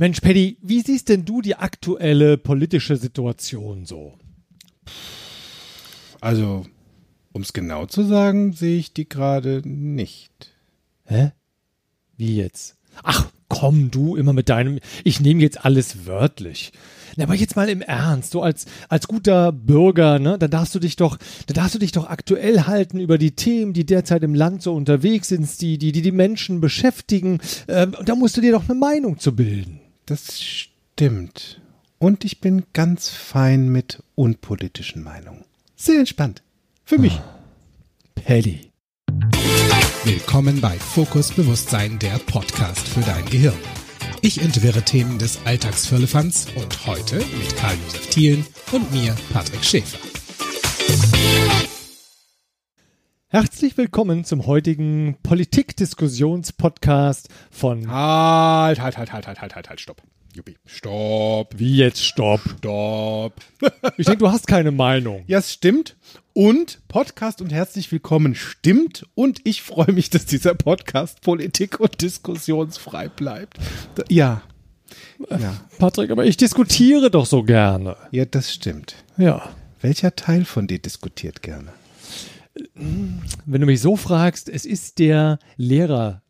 [0.00, 4.14] Mensch, Paddy, wie siehst denn du die aktuelle politische Situation so?
[6.20, 6.66] Also,
[7.32, 10.52] um es genau zu sagen, sehe ich die gerade nicht.
[11.04, 11.32] Hä?
[12.16, 12.76] Wie jetzt?
[13.02, 16.70] Ach, komm du immer mit deinem, ich nehme jetzt alles wörtlich.
[17.16, 20.78] Na, aber jetzt mal im Ernst, so als, als guter Bürger, ne, dann darfst du
[20.78, 21.18] dich doch,
[21.48, 24.74] da darfst du dich doch aktuell halten über die Themen, die derzeit im Land so
[24.74, 27.40] unterwegs sind, die, die, die, die Menschen beschäftigen.
[27.66, 29.80] Ähm, da musst du dir doch eine Meinung zu bilden.
[30.08, 31.60] Das stimmt.
[31.98, 35.44] Und ich bin ganz fein mit unpolitischen Meinungen.
[35.76, 36.42] Sehr entspannt.
[36.82, 37.20] Für mich.
[38.14, 38.70] Paddy.
[40.04, 43.58] Willkommen bei Fokus Bewusstsein, der Podcast für dein Gehirn.
[44.22, 49.98] Ich entwirre Themen des Alltagsfirlefanz und heute mit Karl-Josef Thielen und mir, Patrick Schäfer.
[53.30, 60.00] Herzlich willkommen zum heutigen Politikdiskussionspodcast von Halt, halt, halt, halt, halt, halt, halt, halt, stopp.
[60.34, 60.56] Juppie.
[60.64, 62.40] Stopp, Wie jetzt Stopp.
[62.56, 63.34] stopp.
[63.98, 65.24] Ich denke, du hast keine Meinung.
[65.26, 65.98] Ja, es stimmt.
[66.32, 69.04] Und Podcast und herzlich willkommen stimmt.
[69.14, 73.58] Und ich freue mich, dass dieser Podcast politik- und diskussionsfrei bleibt.
[74.08, 74.40] Ja.
[75.28, 75.52] Ja.
[75.78, 77.94] Patrick, aber ich diskutiere doch so gerne.
[78.10, 78.94] Ja, das stimmt.
[79.18, 79.50] Ja.
[79.82, 81.74] Welcher Teil von dir diskutiert gerne?
[83.46, 85.38] Wenn du mich so fragst, es ist der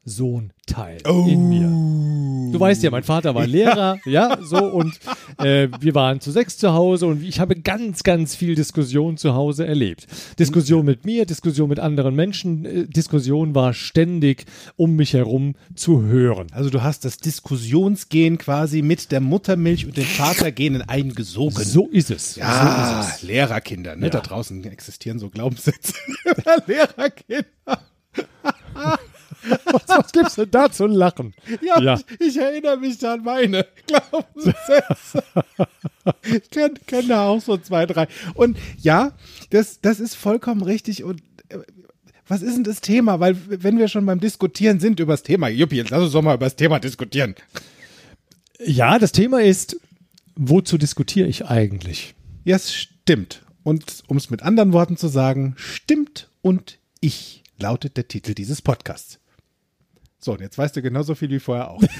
[0.08, 2.52] Lehrersohn-Teil in mir.
[2.52, 4.98] Du weißt ja, mein Vater war Lehrer, ja, so und
[5.38, 9.34] äh, wir waren zu sechs zu Hause und ich habe ganz, ganz viel Diskussion zu
[9.34, 10.06] Hause erlebt.
[10.38, 16.02] Diskussion mit mir, Diskussion mit anderen Menschen, äh, Diskussion war ständig um mich herum zu
[16.02, 16.46] hören.
[16.52, 21.62] Also du hast das Diskussionsgen quasi mit der Muttermilch und den Vatergenen eingesogen.
[21.62, 22.36] So ist es.
[22.36, 23.22] Ja, So ist es.
[23.22, 24.06] Lehrerkinder, ne?
[24.06, 24.10] Ja.
[24.10, 25.92] Da draußen existieren so Glaubenssätze.
[26.66, 27.44] Lehrerkinder.
[29.64, 31.34] Was, was gibt's denn da zu lachen?
[31.62, 32.00] Ja, Ja.
[32.18, 35.22] Ich, ich erinnere mich an meine Glaubenssätze.
[36.24, 38.08] ich kenne kenn da auch so zwei, drei.
[38.34, 39.12] Und ja,
[39.50, 41.04] das, das ist vollkommen richtig.
[41.04, 41.58] Und äh,
[42.26, 43.20] was ist denn das Thema?
[43.20, 46.22] Weil wenn wir schon beim Diskutieren sind über das Thema, Juppie, jetzt lass uns doch
[46.22, 47.34] mal über das Thema diskutieren.
[48.64, 49.80] Ja, das Thema ist,
[50.36, 52.14] wozu diskutiere ich eigentlich?
[52.44, 53.42] Ja, es stimmt.
[53.62, 58.62] Und um es mit anderen Worten zu sagen, stimmt und ich lautet der Titel dieses
[58.62, 59.18] Podcasts.
[60.20, 61.80] So, und jetzt weißt du genauso viel wie vorher auch.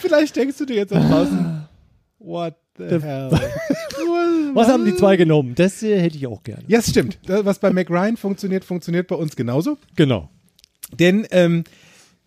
[0.00, 1.66] Vielleicht denkst du dir jetzt da draußen,
[2.18, 3.30] what the hell?
[4.54, 5.54] Was haben die zwei genommen?
[5.54, 6.64] Das äh, hätte ich auch gerne.
[6.66, 7.18] Ja, es stimmt.
[7.26, 9.78] Das, Was bei McRyan funktioniert, funktioniert bei uns genauso.
[9.96, 10.28] Genau.
[10.98, 11.64] Denn ähm,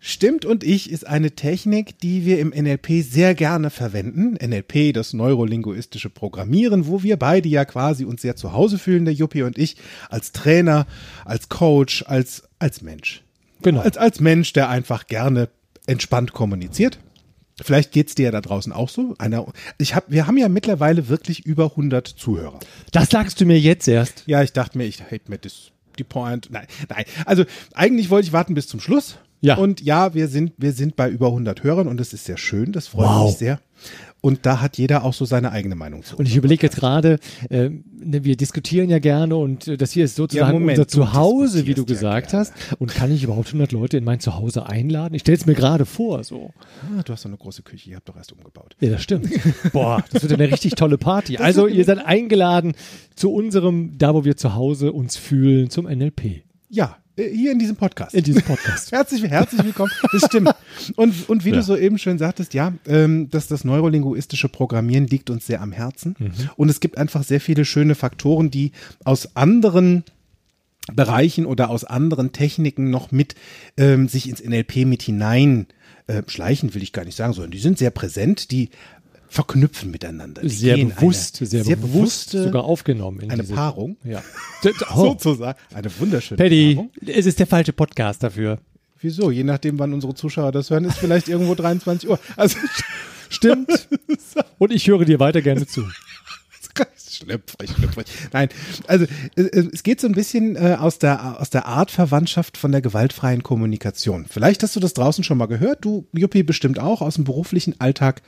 [0.04, 4.34] Stimmt und ich ist eine Technik, die wir im NLP sehr gerne verwenden.
[4.34, 9.14] NLP, das neurolinguistische Programmieren, wo wir beide ja quasi uns sehr zu Hause fühlen, der
[9.14, 9.76] Juppie und ich,
[10.10, 10.88] als Trainer,
[11.24, 13.22] als Coach, als, als Mensch.
[13.62, 13.78] Genau.
[13.78, 15.50] Als, als Mensch, der einfach gerne
[15.86, 16.98] entspannt kommuniziert.
[17.62, 19.14] Vielleicht geht's dir ja da draußen auch so.
[19.18, 19.46] Einer,
[19.78, 22.58] ich hab, wir haben ja mittlerweile wirklich über 100 Zuhörer.
[22.90, 24.24] Das sagst du mir jetzt erst.
[24.26, 26.48] Ja, ich dachte mir, ich hate mir das, die Point.
[26.50, 27.04] Nein, nein.
[27.24, 29.18] Also eigentlich wollte ich warten bis zum Schluss.
[29.44, 29.56] Ja.
[29.56, 32.72] Und ja, wir sind, wir sind bei über 100 Hörern und das ist sehr schön.
[32.72, 33.26] Das freut Wow.
[33.30, 33.60] mich sehr.
[34.20, 36.16] Und da hat jeder auch so seine eigene Meinung zu.
[36.16, 37.18] Und ich überlege jetzt gerade,
[37.50, 40.84] äh, ne, wir diskutieren ja gerne und äh, das hier ist sozusagen Ja, Moment, unser
[40.84, 42.46] du Zuhause, wie du diskutierst ja gesagt gerne.
[42.70, 42.80] hast.
[42.80, 45.14] Und kann ich überhaupt 100 Leute in mein Zuhause einladen?
[45.16, 46.52] Ich stelle es mir gerade vor, so.
[46.96, 48.76] ah, du hast so eine große Küche, ihr habt doch erst umgebaut.
[48.78, 49.28] Ja, das stimmt.
[49.72, 51.36] Boah, das wird eine richtig tolle Party.
[51.40, 52.74] Also ihr seid eingeladen
[53.16, 56.44] zu unserem, da wo wir zu Hause uns fühlen, zum NLP.
[56.68, 58.14] Ja, hier in diesem Podcast.
[58.14, 58.90] In diesem Podcast.
[58.92, 59.90] Herzlich, herzlich willkommen.
[60.12, 60.50] Das stimmt.
[60.96, 61.56] Und, und wie Ja.
[61.56, 65.72] du so eben schön sagtest, ja, ähm, dass das neurolinguistische Programmieren liegt uns sehr am
[65.72, 66.16] Herzen.
[66.56, 68.72] Und es gibt einfach sehr viele schöne Faktoren, die
[69.04, 70.04] aus anderen
[70.92, 73.34] Bereichen oder aus anderen Techniken noch mit
[73.76, 75.66] ähm, sich ins NLP mit hinein
[76.08, 78.70] äh, schleichen, will ich gar nicht sagen, sondern die sind sehr präsent, die
[79.32, 80.42] verknüpfen miteinander.
[80.42, 83.20] Die Sehr bewusst, eine, sehr, bewusst bewusste- sogar aufgenommen.
[83.20, 83.96] In eine diese, Paarung.
[84.04, 84.22] Ja.
[84.94, 85.58] Oh, sozusagen.
[85.74, 86.90] Eine wunderschöne Paddy, Paarung.
[87.06, 88.58] es ist der falsche Podcast dafür.
[89.00, 89.30] Wieso?
[89.30, 92.18] Je nachdem, wann unsere Zuschauer das hören, ist vielleicht irgendwo 23 Uhr.
[92.36, 92.58] Also
[93.30, 93.88] Stimmt.
[94.58, 95.82] Und ich höre dir weiter gerne zu.
[97.10, 98.06] schlüpfrig, schlüpfrig.
[98.32, 98.48] Nein,
[98.86, 102.56] also äh, äh, es geht so ein bisschen äh, aus der aus der Art Verwandtschaft
[102.58, 104.26] von der gewaltfreien Kommunikation.
[104.28, 107.80] Vielleicht hast du das draußen schon mal gehört, du Juppie bestimmt auch aus dem beruflichen
[107.80, 108.20] Alltag.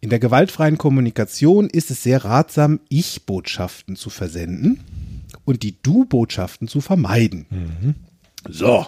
[0.00, 4.80] In der gewaltfreien Kommunikation ist es sehr ratsam, Ich-Botschaften zu versenden
[5.44, 7.46] und die Du-Botschaften zu vermeiden.
[8.48, 8.86] So,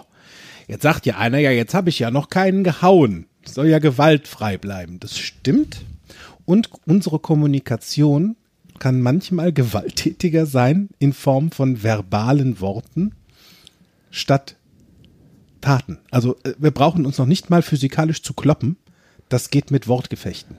[0.67, 3.25] jetzt sagt ja einer, ja, jetzt habe ich ja noch keinen gehauen.
[3.45, 4.99] Soll ja gewaltfrei bleiben.
[4.99, 5.81] Das stimmt.
[6.45, 8.35] Und unsere Kommunikation
[8.77, 13.13] kann manchmal gewalttätiger sein in Form von verbalen Worten
[14.09, 14.55] statt
[15.61, 15.99] Taten.
[16.11, 18.77] Also äh, wir brauchen uns noch nicht mal physikalisch zu kloppen.
[19.27, 20.57] Das geht mit Wortgefechten.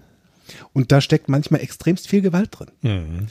[0.73, 3.29] Und da steckt manchmal extremst viel Gewalt drin.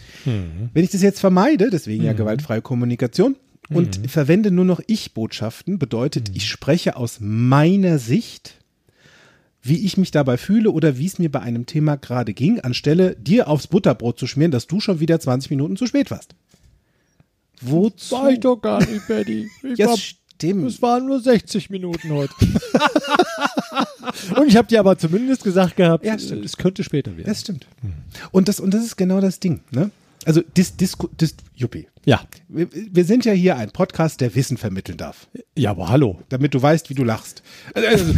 [0.73, 3.35] Wenn ich das jetzt vermeide, deswegen ja gewaltfreie Kommunikation,
[3.71, 8.55] und verwende nur noch Ich-Botschaften, bedeutet, ich spreche aus meiner Sicht,
[9.61, 13.15] wie ich mich dabei fühle oder wie es mir bei einem Thema gerade ging, anstelle
[13.15, 16.33] dir aufs Butterbrot zu schmieren, dass du schon wieder 20 Minuten zu spät warst.
[17.61, 18.15] Wozu?
[18.15, 19.49] War ich doch gar nicht, Betty.
[19.63, 19.93] Ich Ja,
[20.47, 20.65] stimmt.
[20.65, 22.33] es waren nur 60 Minuten heute.
[24.35, 26.45] und ich habe dir aber zumindest gesagt gehabt, Ja, stimmt.
[26.45, 27.27] es könnte später werden.
[27.27, 27.67] Das stimmt.
[28.31, 29.91] Und das, und das ist genau das Ding, ne?
[30.25, 31.87] Also, dis, Disku, dis, Juppie.
[32.05, 32.21] Ja.
[32.49, 35.27] Wir, wir sind ja hier ein Podcast, der Wissen vermitteln darf.
[35.57, 36.21] Ja, aber hallo.
[36.27, 37.41] damit du weißt, wie du lachst.
[37.73, 38.13] Also,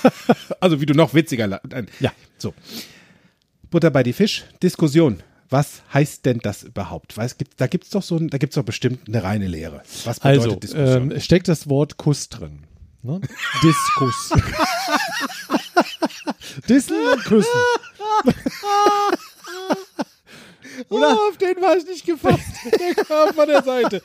[0.60, 1.66] also wie du noch witziger lachst.
[2.00, 2.12] Ja.
[2.38, 2.54] So.
[3.70, 4.44] Butter bei die Fisch.
[4.62, 5.22] Diskussion.
[5.50, 7.16] Was heißt denn das überhaupt?
[7.16, 9.82] Weiß, gibt, da gibt es doch so, ein- da gibt's doch bestimmt eine reine Lehre.
[10.04, 11.10] Was bedeutet Also, Diskussion?
[11.12, 12.60] ähm, steckt das Wort Kuss drin.
[13.02, 13.20] Ne?
[13.62, 14.30] Diskus.
[16.68, 17.48] Dissen und Küssen.
[20.88, 21.16] Oder?
[21.16, 22.40] Oh, auf den war ich nicht gefasst.
[22.96, 24.02] Der kam von der Seite.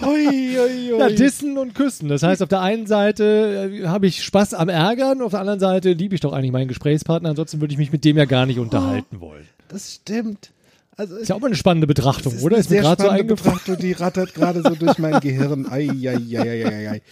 [0.00, 0.98] Hui, hui, hui.
[0.98, 2.08] Ja, dissen und küssen.
[2.08, 5.60] Das heißt, auf der einen Seite äh, habe ich Spaß am Ärgern, auf der anderen
[5.60, 8.46] Seite liebe ich doch eigentlich meinen Gesprächspartner, ansonsten würde ich mich mit dem ja gar
[8.46, 9.46] nicht unterhalten wollen.
[9.68, 10.50] das stimmt.
[10.96, 12.58] Also Ist ja auch mal eine spannende Betrachtung, ist oder?
[12.58, 13.24] Ist mir sehr gerade so.
[13.24, 15.66] Betrachtung, die rattert gerade so durch mein Gehirn.
[15.70, 17.02] Ai, ai, ai, ai, ai, ai.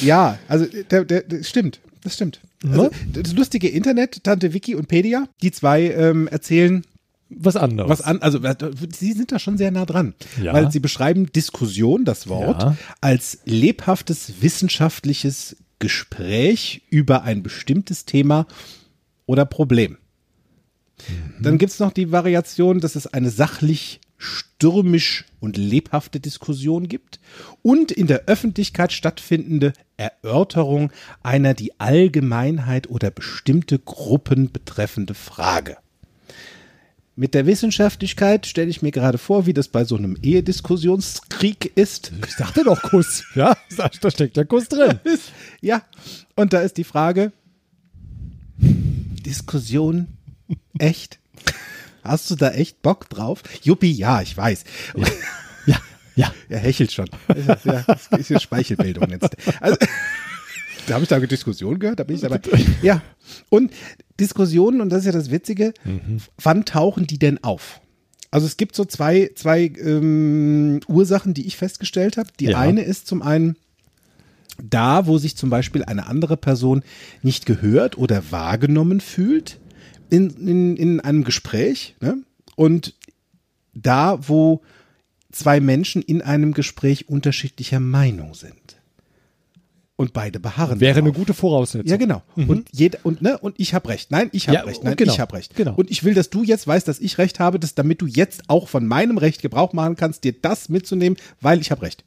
[0.00, 2.40] Ja, also der, der, der stimmt, das stimmt.
[2.64, 6.84] Also, das lustige Internet, Tante Vicky und Pedia, die zwei ähm, erzählen
[7.30, 7.90] Was anderes.
[7.90, 8.38] was an, also
[8.96, 10.52] sie sind da schon sehr nah dran, Ja.
[10.52, 12.76] weil sie beschreiben Diskussion, das Wort, Ja.
[13.00, 18.46] als lebhaftes wissenschaftliches Gespräch über ein bestimmtes Thema
[19.26, 19.96] oder Problem.
[21.08, 21.42] Mhm.
[21.42, 27.18] Dann gibt es noch die Variation, dass es eine sachlich stürmisch und lebhafte Diskussion gibt
[27.62, 35.76] und in der Öffentlichkeit stattfindende Erörterung einer die Allgemeinheit oder bestimmte Gruppen betreffende Frage.
[37.14, 42.10] Mit der Wissenschaftlichkeit stelle ich mir gerade vor, wie das bei so einem Ehediskussionskrieg ist.
[42.26, 43.24] ich sagte doch Kuss.
[43.34, 44.98] Ja, da steckt der Kuss drin.
[45.60, 45.82] Ja,
[46.36, 47.32] und da ist die Frage,
[48.58, 50.08] Diskussion,
[50.82, 51.18] echt?
[52.02, 53.42] Hast du da echt Bock drauf?
[53.62, 54.64] Juppie, ja, ich weiß.
[55.66, 55.80] Ja,
[56.16, 56.34] ja.
[56.48, 57.08] Er hechelt schon.
[57.64, 59.36] Ja, das ist ja Speichelbildung jetzt.
[59.60, 59.76] Also,
[60.86, 62.40] da habe ich da eine Diskussion gehört, da bin ich dabei.
[62.82, 63.00] Ja,
[63.48, 63.72] und
[64.18, 65.72] Diskussionen, und das ist ja das Witzige,
[66.42, 67.80] wann tauchen die denn auf?
[68.32, 72.30] Also es gibt so zwei, zwei ähm, Ursachen, die ich festgestellt habe.
[72.40, 72.58] Die Ja.
[72.58, 73.56] eine ist zum einen
[74.62, 76.82] da, wo sich zum Beispiel eine andere Person
[77.22, 79.60] nicht gehört oder wahrgenommen fühlt
[80.12, 81.96] in, in, in einem Gespräch.
[82.00, 82.18] Ne?
[82.54, 82.94] Und
[83.74, 84.60] da, wo
[85.32, 88.52] zwei Menschen in einem Gespräch unterschiedlicher Meinung sind.
[89.96, 90.80] Und beide beharren.
[90.80, 91.16] Wäre eine darauf.
[91.16, 91.88] gute Voraussetzung.
[91.88, 92.22] Ja, genau.
[92.34, 94.10] Und jeder und ne und ich habe recht.
[94.10, 94.82] Nein, ich habe Ja, recht.
[94.82, 95.54] Nein, genau, ich habe recht.
[95.54, 95.74] genau.
[95.74, 98.42] Und ich will, dass du jetzt weißt, dass ich recht habe, dass damit du jetzt
[98.48, 102.04] auch von meinem Recht Gebrauch machen kannst, dir das mitzunehmen, weil ich habe recht.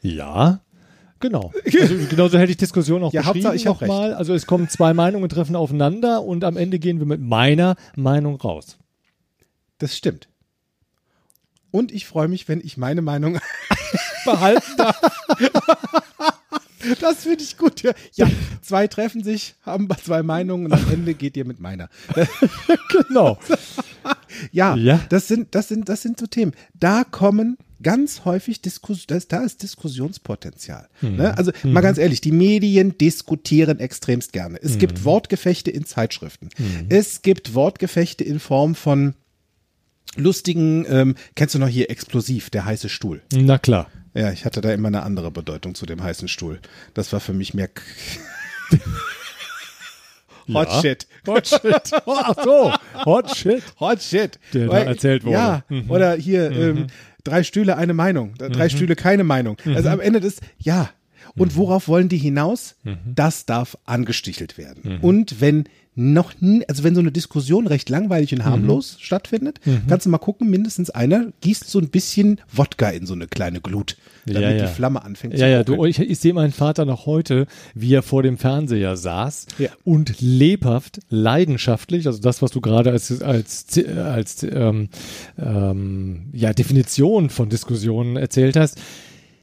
[0.00, 0.60] Ja,
[1.24, 1.52] genau.
[1.80, 4.14] Also, genauso hätte ich Diskussion auch Ja, beschrieben Hauptsache, ich hab nochmal.
[4.14, 8.36] Also es kommen zwei Meinungen treffen aufeinander und am Ende gehen wir mit meiner Meinung
[8.36, 8.76] raus.
[9.78, 10.28] Das stimmt.
[11.70, 13.38] Und ich freue mich, wenn ich meine Meinung
[14.24, 15.00] Behalten darf.
[17.00, 17.80] Das finde ich gut.
[17.82, 17.92] Ja.
[18.12, 18.28] ja,
[18.60, 21.88] zwei treffen sich, haben zwei Meinungen und am Ende geht ihr mit meiner.
[22.90, 23.38] genau.
[24.52, 25.00] Ja, Ja.
[25.08, 26.52] Das, sind, das, sind, das sind so Themen.
[26.74, 30.88] Da kommen ganz häufig Diskus das, da ist Diskussionspotenzial.
[31.00, 31.16] Mhm.
[31.16, 31.38] Ne?
[31.38, 34.58] Also mal ganz ehrlich, die Medien diskutieren extremst gerne.
[34.60, 34.78] Es Mhm.
[34.80, 36.48] gibt Wortgefechte in Zeitschriften.
[36.88, 39.14] Es gibt Wortgefechte in Form von
[40.16, 43.22] lustigen, ähm, kennst du noch hier Explosiv, der heiße Stuhl.
[43.32, 43.88] Na klar.
[44.14, 46.60] Ja, ich hatte da immer eine andere Bedeutung zu dem heißen Stuhl.
[46.94, 47.68] Das war für mich mehr
[50.52, 50.80] Hot Ja.
[50.82, 51.06] Shit.
[51.26, 51.62] Hot Shit.
[52.06, 52.72] Ach so.
[53.06, 53.62] Hot Shit.
[53.80, 54.38] Hot Shit.
[54.52, 55.34] Der da Weil- erzählt wurde.
[55.34, 56.86] Ja, oder hier ähm,
[57.24, 58.34] drei Stühle, eine Meinung.
[58.36, 59.56] Drei Stühle, keine Meinung.
[59.64, 60.90] Also am Ende des, ja.
[61.36, 62.76] Und worauf wollen die hinaus?
[63.06, 64.98] Das darf angestichelt werden.
[65.00, 65.64] Und wenn
[65.96, 70.18] noch nie, also wenn so eine Diskussion recht langweilig und harmlos stattfindet, kannst du mal
[70.18, 73.96] gucken, mindestens einer gießt so ein bisschen Wodka in so eine kleine Glut,
[74.26, 74.66] damit Ja, ja.
[74.66, 77.94] die Flamme anfängt Ja, zu ja, du, ich, ich sehe meinen Vater noch heute, wie
[77.94, 79.70] er vor dem Fernseher saß Ja.
[79.84, 84.88] und lebhaft, leidenschaftlich, also das, was du gerade als, als, als ähm,
[85.38, 88.78] ähm, ja, Definition von Diskussionen erzählt hast,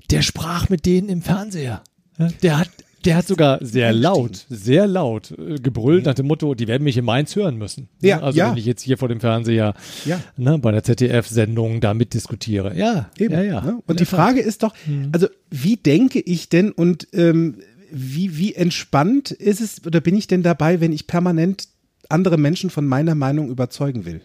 [0.10, 1.82] der sprach mit denen im Fernseher.
[2.18, 2.70] Ja, Der hat,
[3.06, 6.98] der hat sogar sehr laut, sehr laut äh, gebrüllt nach dem Motto, die werden mich
[6.98, 7.88] in Mainz hören müssen.
[8.02, 8.52] Ja, also ja.
[8.52, 9.74] wenn ich jetzt hier vor dem Fernseher
[10.06, 10.20] Ja.
[10.38, 12.78] ne, bei der ZDF-Sendung da mitdiskutiere.
[12.78, 13.62] Ja, Eben, ja, ja.
[13.62, 13.80] Ne?
[13.88, 14.74] Und die Frage ist doch,
[15.12, 17.56] also wie denke ich denn und ähm,
[17.92, 21.68] wie, wie entspannt ist es oder bin ich denn dabei, wenn ich permanent
[22.10, 24.22] andere Menschen von meiner Meinung überzeugen will?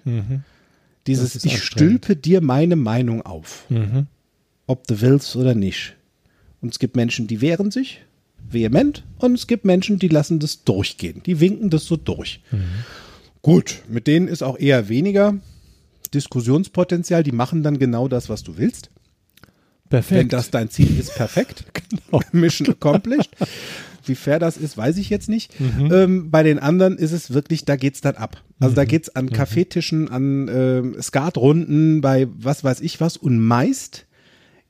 [1.07, 4.07] Dieses, Das ist ich stülpe dir meine Meinung auf, Mhm.
[4.67, 5.95] ob du willst oder nicht.
[6.61, 8.01] Und es gibt Menschen, die wehren sich
[8.51, 11.23] vehement und es gibt Menschen, die lassen das durchgehen.
[11.27, 12.41] Die winken das so durch.
[13.43, 15.37] Gut, mit denen ist auch eher weniger
[16.15, 17.23] Diskussionspotenzial.
[17.23, 18.91] Die machen dann genau das, was du willst.
[19.89, 20.19] Perfekt.
[20.19, 21.65] Wenn das dein Ziel ist, perfekt.
[22.33, 23.31] Mission accomplished.
[24.05, 25.53] Wie fair das ist, weiß ich jetzt nicht.
[25.61, 28.43] Ähm, bei den anderen ist es wirklich, da geht's dann ab.
[28.61, 33.17] Also da geht's an Kaffeetischen, an ähm, Skatrunden, bei was weiß ich was.
[33.17, 34.07] Und meist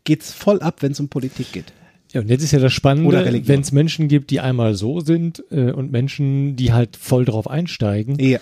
[0.05, 1.73] geht's voll ab, wenn es um Politik geht.
[2.13, 5.45] Ja, und jetzt ist ja das Spannende, wenn es Menschen gibt, die einmal so sind
[5.51, 8.39] äh, und Menschen, die halt voll drauf einsteigen, Ja.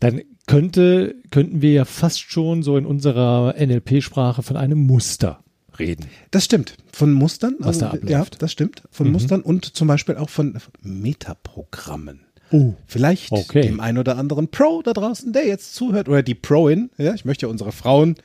[0.00, 5.40] dann könnte, könnten wir ja fast schon so in unserer NLP-Sprache von einem Muster
[5.78, 6.06] reden.
[6.30, 6.76] Das stimmt.
[6.92, 7.56] Von Mustern.
[7.58, 8.34] Was da also, abläuft.
[8.34, 8.82] Ja, das stimmt.
[8.90, 12.20] Von Mustern und zum Beispiel auch von Metaprogrammen.
[12.50, 12.74] Oh.
[12.86, 13.62] Vielleicht Okay.
[13.62, 17.24] dem ein oder anderen Pro da draußen, der jetzt zuhört, oder die Proin, ja, ich
[17.24, 18.16] möchte ja unsere Frauen,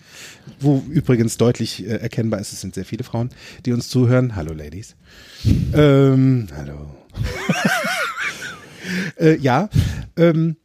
[0.59, 3.29] wo übrigens deutlich äh, erkennbar ist, es sind sehr viele Frauen,
[3.65, 4.35] die uns zuhören.
[4.35, 4.95] Hallo Ladies.
[5.73, 6.95] ähm, hallo.
[9.17, 9.69] äh, ja,
[10.15, 10.55] ähm,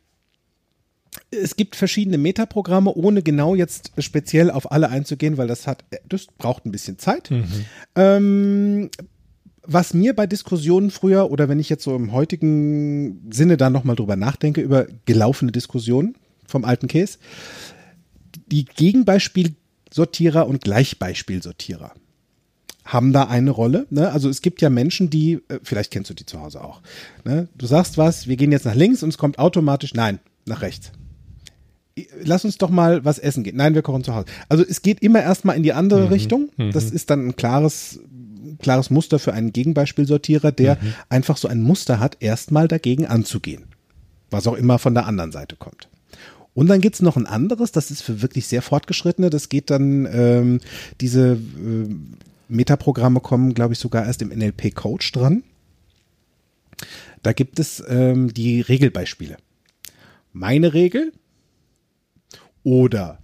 [1.31, 6.27] es gibt verschiedene Metaprogramme, ohne genau jetzt speziell auf alle einzugehen, weil das hat, das
[6.27, 7.31] braucht ein bisschen Zeit.
[7.95, 8.91] Ähm,
[9.69, 13.97] was mir bei Diskussionen früher oder wenn ich jetzt so im heutigen Sinne da nochmal
[13.97, 17.19] drüber nachdenke, über gelaufene Diskussionen vom alten Käse,
[18.51, 21.93] die Gegenbeispielsortierer und Gleichbeispielsortierer
[22.87, 23.87] haben da eine Rolle.
[23.91, 24.11] Ne?
[24.11, 26.81] Also es gibt ja Menschen, die, äh, vielleicht kennst du die zu Hause auch.
[27.27, 27.49] Ne?
[27.55, 30.93] Du sagst was, wir gehen jetzt nach links und es kommt automatisch, nein, nach rechts.
[32.23, 33.57] Lass uns doch mal was essen gehen.
[33.57, 34.27] Nein, wir kochen zu Hause.
[34.49, 36.49] Also es geht immer erstmal in die andere Richtung.
[36.73, 38.01] Das ist dann ein klares,
[38.57, 40.78] klares Muster für einen Gegenbeispielsortierer, der
[41.09, 43.64] einfach so ein Muster hat, erstmal dagegen anzugehen.
[44.31, 45.88] Was auch immer von der anderen Seite kommt.
[46.55, 49.31] Und dann gibt's noch ein anderes, das ist für wirklich sehr Fortgeschrittene.
[49.31, 50.61] Das geht dann, ähm,
[51.00, 51.95] diese äh,
[52.49, 55.45] Metaprogramme kommen, glaube ich, sogar erst im NLP-Coach dran.
[57.23, 59.37] Da gibt es ähm, die Regelbeispiele.
[60.33, 61.12] Meine Regel
[62.62, 63.19] oder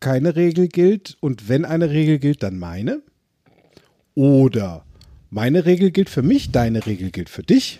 [0.00, 3.02] keine Regel gilt und wenn eine Regel gilt, dann meine.
[4.18, 4.84] Oder
[5.30, 7.78] meine Regel gilt für mich, deine Regel gilt für dich.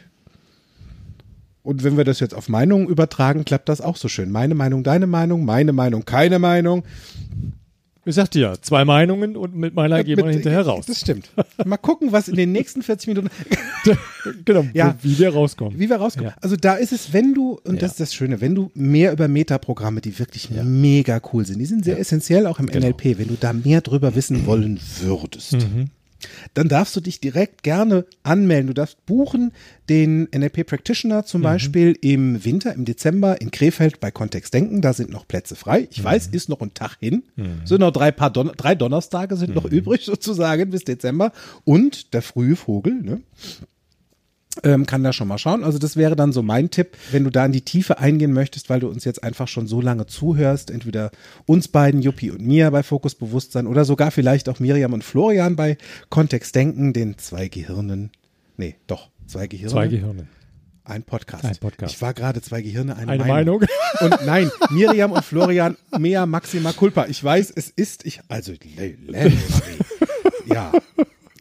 [1.64, 4.30] Und wenn wir das jetzt auf Meinungen übertragen, klappt das auch so schön.
[4.30, 6.84] Meine Meinung, deine Meinung, meine Meinung, keine Meinung.
[8.04, 10.86] Ich sagte ja, zwei Meinungen und mit meiner gehen wir Mit- hinterher raus.
[10.86, 11.28] Das stimmt.
[11.66, 13.28] Mal gucken, was in den nächsten 40 Minuten,
[14.46, 14.96] genau, Ja.
[15.02, 15.78] wie wir rauskommen.
[15.78, 16.30] wie wir rauskommen.
[16.30, 16.36] Ja.
[16.40, 17.80] Also da ist es, wenn du, und Ja.
[17.80, 21.66] das ist das Schöne, wenn du mehr über Metaprogramme, die wirklich mega cool sind, die
[21.66, 22.86] sind sehr essentiell auch im Genau.
[22.86, 25.54] NLP, wenn du da mehr drüber wissen wollen würdest.
[25.54, 25.90] Mhm.
[26.54, 28.66] Dann darfst du dich direkt gerne anmelden.
[28.68, 29.52] Du darfst buchen
[29.88, 31.26] den NLP Practitioner Mhm.
[31.26, 34.80] zum Beispiel im Winter, im Dezember in Krefeld bei Kontext Denken.
[34.82, 35.86] Da sind noch Plätze frei.
[35.90, 36.34] Ich weiß, Mhm.
[36.34, 37.22] ist noch ein Tag hin.
[37.64, 39.54] Sind noch drei, paar Don drei Donnerstage sind Mhm.
[39.56, 41.32] noch übrig sozusagen bis Dezember.
[41.64, 43.20] Und der frühe Vogel, ne?
[44.64, 45.64] Ähm, kann da schon mal schauen.
[45.64, 48.68] Also das wäre dann so mein Tipp, wenn du da in die Tiefe eingehen möchtest,
[48.70, 51.10] weil du uns jetzt einfach schon so lange zuhörst, entweder
[51.46, 55.56] uns beiden, Juppie und mir bei Fokus Bewusstsein oder sogar vielleicht auch Miriam und Florian
[55.56, 55.76] bei
[56.10, 58.10] Kontext Denken, den zwei Gehirnen,
[58.56, 60.26] nee, doch, zwei Gehirne, Zwei Gehirne.
[60.84, 61.44] ein Podcast.
[61.44, 61.94] Ein Podcast.
[61.94, 63.60] Ich war gerade zwei Gehirne, eine, Eine Meinung.
[63.60, 63.68] Meinung.
[64.00, 67.06] Und nein, Miriam und Florian, mea maxima culpa.
[67.06, 69.32] Ich weiß, es ist, ich, also, Le- Le-
[70.46, 70.72] ja,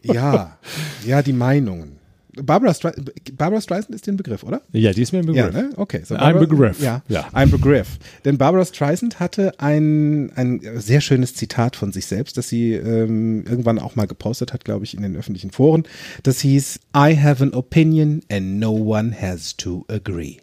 [0.02, 0.58] ja,
[1.06, 1.97] ja, die Meinungen.
[2.42, 2.92] Barbara, Stre
[3.36, 4.62] Barbara Streisand ist den Begriff, oder?
[4.72, 5.52] Ja, die ist mir ein Begriff.
[5.54, 5.70] Ja, ne?
[5.76, 6.02] Okay.
[6.04, 6.80] So Ein Begriff.
[6.80, 7.28] Ja, Ja.
[7.32, 7.98] ein Begriff.
[8.24, 13.44] Denn Barbara Streisand hatte ein, ein sehr schönes Zitat von sich selbst, das sie ähm,
[13.46, 15.84] irgendwann auch mal gepostet hat, glaube ich, in den öffentlichen Foren.
[16.22, 20.36] Das hieß, I have an opinion and no one has to agree.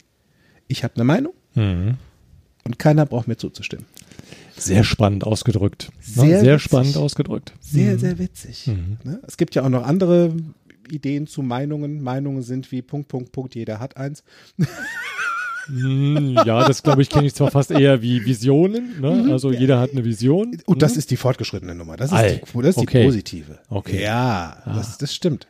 [0.68, 1.96] Ich habe eine Meinung Mhm.
[2.66, 3.86] und keiner braucht mir zuzustimmen.
[4.58, 5.92] Sehr spannend ausgedrückt.
[6.00, 6.64] Sehr Sehr, sehr witzig.
[6.64, 7.54] spannend ausgedrückt.
[7.60, 8.68] Sehr, sehr witzig.
[9.04, 9.20] Ne?
[9.28, 10.34] Es gibt ja auch noch andere
[10.92, 12.02] Ideen zu Meinungen.
[12.02, 14.24] Meinungen sind wie Punkt, Punkt, Punkt, jeder hat eins.
[15.68, 19.02] Hm, ja, das glaube ich kenne ich zwar fast eher wie Visionen.
[19.02, 19.30] Ne?
[19.32, 20.58] Also jeder hat eine Vision.
[20.66, 21.98] Und das ist die fortgeschrittene Nummer.
[21.98, 23.00] Das ist, Ei, die, das ist okay.
[23.00, 23.60] die positive.
[23.70, 24.04] Okay.
[24.04, 25.48] Ja, das, das stimmt.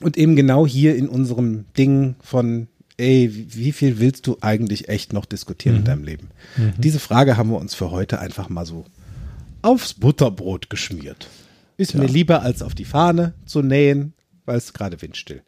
[0.00, 5.12] Und eben genau hier in unserem Ding von, ey, wie- viel willst du eigentlich echt
[5.12, 5.80] noch diskutieren Mhm.
[5.80, 6.28] in deinem Leben?
[6.78, 8.84] Diese Frage haben wir uns für heute einfach mal so
[9.62, 11.26] aufs Butterbrot geschmiert.
[11.76, 14.14] Ist mir lieber als auf die Fahne zu nähen,
[14.44, 15.42] weil es gerade windstill.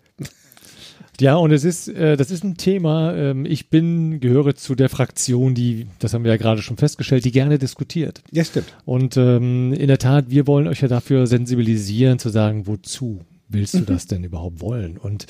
[1.21, 3.15] Ja, und es ist, äh, das ist ein Thema.
[3.15, 7.25] Ähm, ich bin, gehöre zu der Fraktion, die, das haben wir ja gerade schon festgestellt,
[7.25, 8.23] die gerne diskutiert.
[8.33, 8.67] Ja, stimmt.
[8.85, 13.75] Und ähm, in der Tat, wir wollen euch ja dafür sensibilisieren, zu sagen, wozu willst
[13.75, 14.99] du das denn überhaupt wollen?
[14.99, 15.27] Und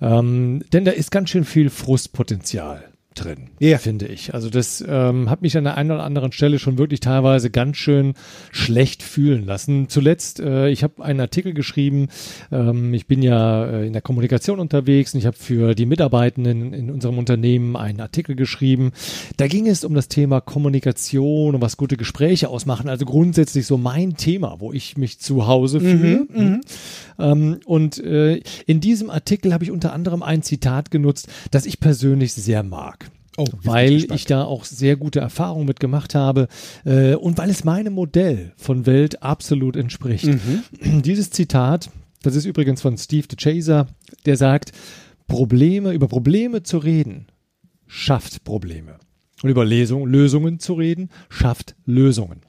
[0.00, 2.89] ähm, denn da ist ganz schön viel Frustpotenzial
[3.24, 3.78] drin, Ja.
[3.78, 4.34] finde ich.
[4.34, 7.76] Also das ähm, hat mich an der einen oder anderen Stelle schon wirklich teilweise ganz
[7.76, 8.14] schön
[8.50, 9.88] schlecht fühlen lassen.
[9.88, 12.08] Zuletzt, äh, ich habe einen Artikel geschrieben,
[12.50, 16.72] ähm, ich bin ja äh, in der Kommunikation unterwegs und ich habe für die Mitarbeitenden
[16.72, 18.92] in unserem Unternehmen einen Artikel geschrieben.
[19.36, 22.88] Da ging es um das Thema Kommunikation und was gute Gespräche ausmachen.
[22.88, 26.60] Also grundsätzlich so mein Thema, wo ich mich zu Hause fühle.
[27.18, 31.80] Ähm, und äh, in diesem Artikel habe ich unter anderem ein Zitat genutzt, das ich
[31.80, 33.09] persönlich sehr mag.
[33.40, 34.20] Oh, ich weil gespannt.
[34.20, 36.48] ich da auch sehr gute Erfahrungen mit gemacht habe
[36.84, 40.26] äh, und weil es meinem Modell von Welt absolut entspricht.
[40.26, 41.02] Mhm.
[41.02, 41.90] Dieses Zitat,
[42.22, 43.86] das ist übrigens von Steve DeChaser,
[44.26, 44.72] der sagt,
[45.26, 47.28] Probleme, über Probleme zu reden,
[47.86, 48.98] schafft Probleme.
[49.42, 52.42] Und über Lesung, Lösungen zu reden, schafft Lösungen.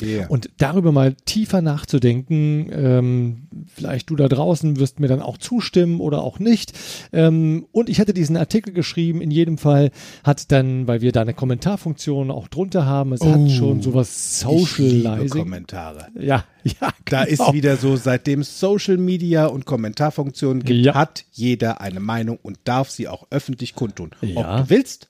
[0.00, 0.26] Ja.
[0.28, 6.00] Und darüber mal tiefer nachzudenken, ähm, vielleicht du da draußen wirst mir dann auch zustimmen
[6.00, 6.72] oder auch nicht.
[7.12, 9.90] Ähm, und ich hatte diesen Artikel geschrieben, in jedem Fall
[10.24, 15.28] hat dann, weil wir da eine Kommentarfunktion auch drunter haben, es hat schon sowas Socializing.
[15.42, 16.08] Kommentare.
[16.18, 17.46] Ja, ja, Da genau.
[17.46, 20.94] ist wieder so, seitdem Social Media und Kommentarfunktionen gibt, Ja.
[20.94, 24.10] hat jeder eine Meinung und darf sie auch öffentlich kundtun.
[24.22, 24.58] Ja.
[24.60, 25.08] Ob du willst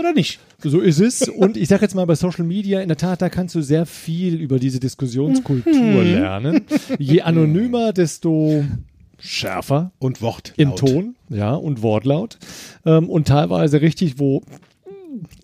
[0.00, 0.40] oder nicht.
[0.62, 1.28] So ist es.
[1.28, 3.86] Und ich sage jetzt mal bei Social Media, in der Tat, da kannst du sehr
[3.86, 6.62] viel über diese Diskussionskultur lernen.
[6.98, 8.64] Je anonymer, desto
[9.18, 10.54] schärfer Und Wort.
[10.56, 12.38] im Ton, ja, und Wortlaut.
[12.84, 14.42] Ähm, und teilweise richtig, wo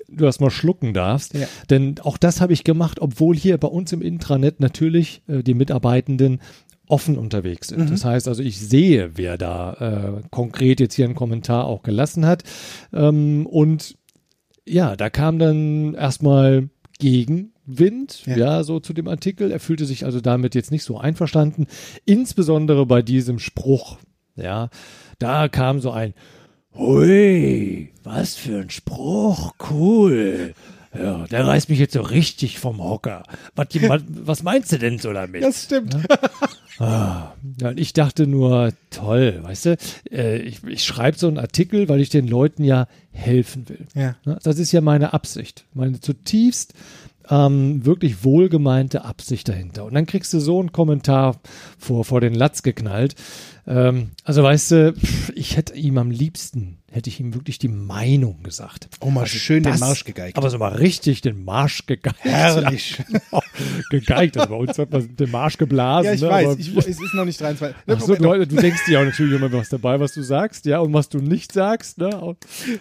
[0.08, 1.34] du erstmal schlucken darfst.
[1.34, 1.46] Ja.
[1.70, 5.54] Denn auch das habe ich gemacht, obwohl hier bei uns im Intranet natürlich äh, die
[5.54, 6.40] Mitarbeitenden
[6.88, 7.90] offen unterwegs sind.
[7.90, 12.26] Das heißt also, ich sehe, wer da äh, konkret jetzt hier einen Kommentar auch gelassen
[12.26, 12.44] hat.
[12.92, 13.96] Ähm, und
[14.66, 16.68] ja, da kam dann erstmal
[16.98, 18.36] Gegenwind, Ja.
[18.36, 18.64] ja.
[18.64, 19.50] so zu dem Artikel.
[19.50, 21.66] Er fühlte sich also damit jetzt nicht so einverstanden.
[22.04, 23.98] Insbesondere bei diesem Spruch,
[24.34, 24.70] ja.
[25.18, 26.14] Da kam so ein
[26.74, 30.52] Hui, was für ein Spruch, cool.
[31.02, 33.22] Ja, der reißt mich jetzt so richtig vom Hocker.
[33.54, 33.68] Was,
[34.08, 35.42] was, meinst du denn so damit?
[35.42, 35.96] Das stimmt.
[36.78, 39.76] Ja, und ich dachte nur, toll, weißt du,
[40.10, 43.86] äh, ich, ich schreibe so einen Artikel, weil ich den Leuten ja helfen will.
[43.94, 44.16] Ja.
[44.24, 44.38] Ne?
[44.42, 46.74] Das ist ja meine Absicht, meine zutiefst
[47.30, 49.84] ähm, wirklich wohlgemeinte Absicht dahinter.
[49.84, 51.40] Und dann kriegst du so einen Kommentar
[51.78, 53.14] vor, vor den Latz geknallt.
[53.68, 54.94] Ähm, also weißt du,
[55.34, 58.88] ich hätte ihm am liebsten, hätte ich ihm wirklich die Meinung gesagt.
[59.00, 60.36] Oh, mal schön den Das- Marsch gegeigt.
[60.36, 62.16] Aber so mal richtig den Marsch gegeigt.
[62.20, 63.02] Herrlich.
[63.32, 63.40] Ja,
[63.90, 66.06] gegeigt, also bei uns hat man den Marsch geblasen.
[66.06, 66.28] Ja, ich ne?
[66.28, 67.76] weiß, aber- ich, es ist noch nicht 23.
[67.86, 70.78] Ach so, du, du denkst dir auch natürlich immer was dabei, was du sagst, ja,
[70.78, 72.36] und was du nicht sagst, ne?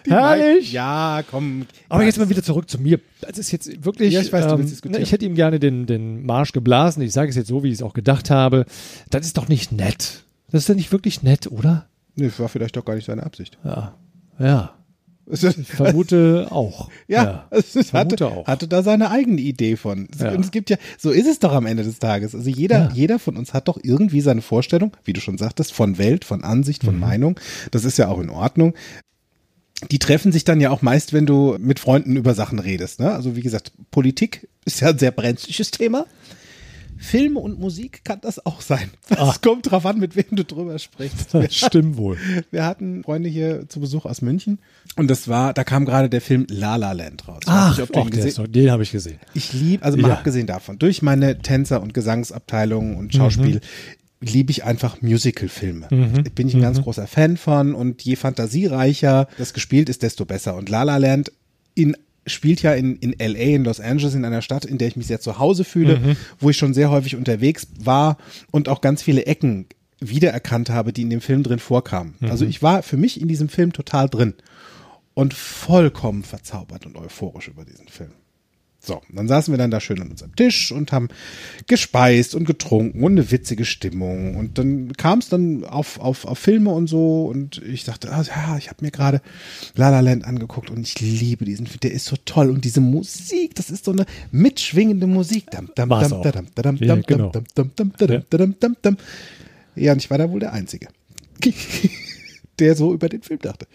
[0.06, 0.68] Die Herrlich!
[0.68, 1.66] Mei- Ja, komm.
[1.88, 3.00] Aber jetzt mal wieder zurück zu mir.
[3.20, 4.12] Das ist jetzt wirklich.
[4.12, 7.02] Ja, ich weiß, du ähm, ne, Ich hätte ihm gerne den, den Marsch geblasen.
[7.02, 8.66] Ich sage es jetzt so, wie ich es auch gedacht habe.
[9.10, 10.25] Das ist doch nicht nett.
[10.50, 11.86] Das ist doch nicht wirklich nett, oder?
[12.14, 13.58] Nee, war vielleicht doch gar nicht seine Absicht.
[13.64, 13.94] Ja.
[14.38, 14.72] Ja.
[15.28, 16.88] Ich vermute auch.
[17.08, 18.46] Ja, es ist, vermute hatte, auch.
[18.46, 20.08] hatte da seine eigene Idee von.
[20.20, 20.30] Ja.
[20.30, 22.32] Und es gibt ja, so ist es doch am Ende des Tages.
[22.32, 22.90] Also jeder, Ja.
[22.94, 26.44] jeder von uns hat doch irgendwie seine Vorstellung, wie du schon sagtest, von Welt, von
[26.44, 26.86] Ansicht, Mhm.
[26.86, 27.40] von Meinung.
[27.72, 28.74] Das ist ja auch in Ordnung.
[29.90, 33.00] Die treffen sich dann ja auch meist, wenn du mit Freunden über Sachen redest.
[33.00, 33.10] Ne?
[33.12, 36.06] Also wie gesagt, Politik ist ja ein sehr brenzliches Thema.
[36.98, 38.90] Film und Musik kann das auch sein.
[39.10, 39.34] Es Ah.
[39.42, 41.28] kommt drauf an, mit wem du drüber sprichst.
[41.34, 42.16] Das stimmt wohl.
[42.50, 44.58] Wir hatten Freunde hier zu Besuch aus München
[44.96, 47.40] und das war, da kam gerade der Film La La Land raus.
[47.42, 49.18] Ich Ach, gesehen- ist doch- den habe ich gesehen.
[49.34, 50.14] ich liebe, also mal Ja.
[50.14, 53.60] abgesehen davon, durch meine Tänzer- und Gesangsabteilung und Schauspiel
[54.20, 55.88] liebe ich einfach Musical-Filme.
[56.34, 60.56] Bin ich ein ganz großer Fan von und je fantasiereicher das gespielt ist, desto besser.
[60.56, 61.30] Und La La Land
[61.74, 64.96] in spielt ja in, in LA, in Los Angeles, in einer Stadt, in der ich
[64.96, 68.18] mich sehr zu Hause fühle, wo ich schon sehr häufig unterwegs war
[68.50, 69.66] und auch ganz viele Ecken
[70.00, 72.14] wiedererkannt habe, die in dem Film drin vorkamen.
[72.30, 74.34] Also ich war für mich in diesem Film total drin
[75.14, 78.10] und vollkommen verzaubert und euphorisch über diesen Film.
[78.86, 81.08] So, dann saßen wir dann da schön an unserem Tisch und haben
[81.66, 84.36] gespeist und getrunken und eine witzige Stimmung.
[84.36, 88.22] Und dann kam es dann auf, auf, auf Filme und so und ich dachte, ah,
[88.22, 89.20] ja, ich habe mir gerade
[89.74, 92.48] La La Land angeguckt und ich liebe diesen Film, der ist so toll.
[92.48, 95.46] Und diese Musik, das ist so eine mitschwingende Musik.
[99.74, 100.86] Ja, und ich war da wohl der Einzige,
[102.60, 103.66] der so über den Film dachte.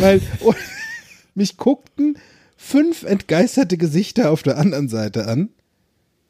[0.00, 0.56] Weil und
[1.36, 2.18] mich guckten
[2.56, 5.50] fünf entgeisterte Gesichter auf der anderen Seite an.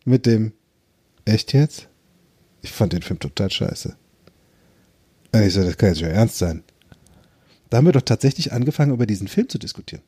[0.05, 0.53] Mit dem,
[1.25, 1.89] echt jetzt?
[2.63, 3.97] Ich fand den Film total scheiße.
[5.33, 6.63] Und ich so, das kann jetzt schon ernst sein.
[7.71, 10.03] Da haben wir doch tatsächlich angefangen, über diesen Film zu diskutieren.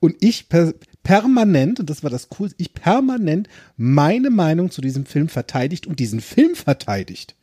[0.00, 5.06] Und ich per permanent, und das war das Coolste, ich permanent meine Meinung zu diesem
[5.06, 7.34] Film verteidigt und diesen Film verteidigt.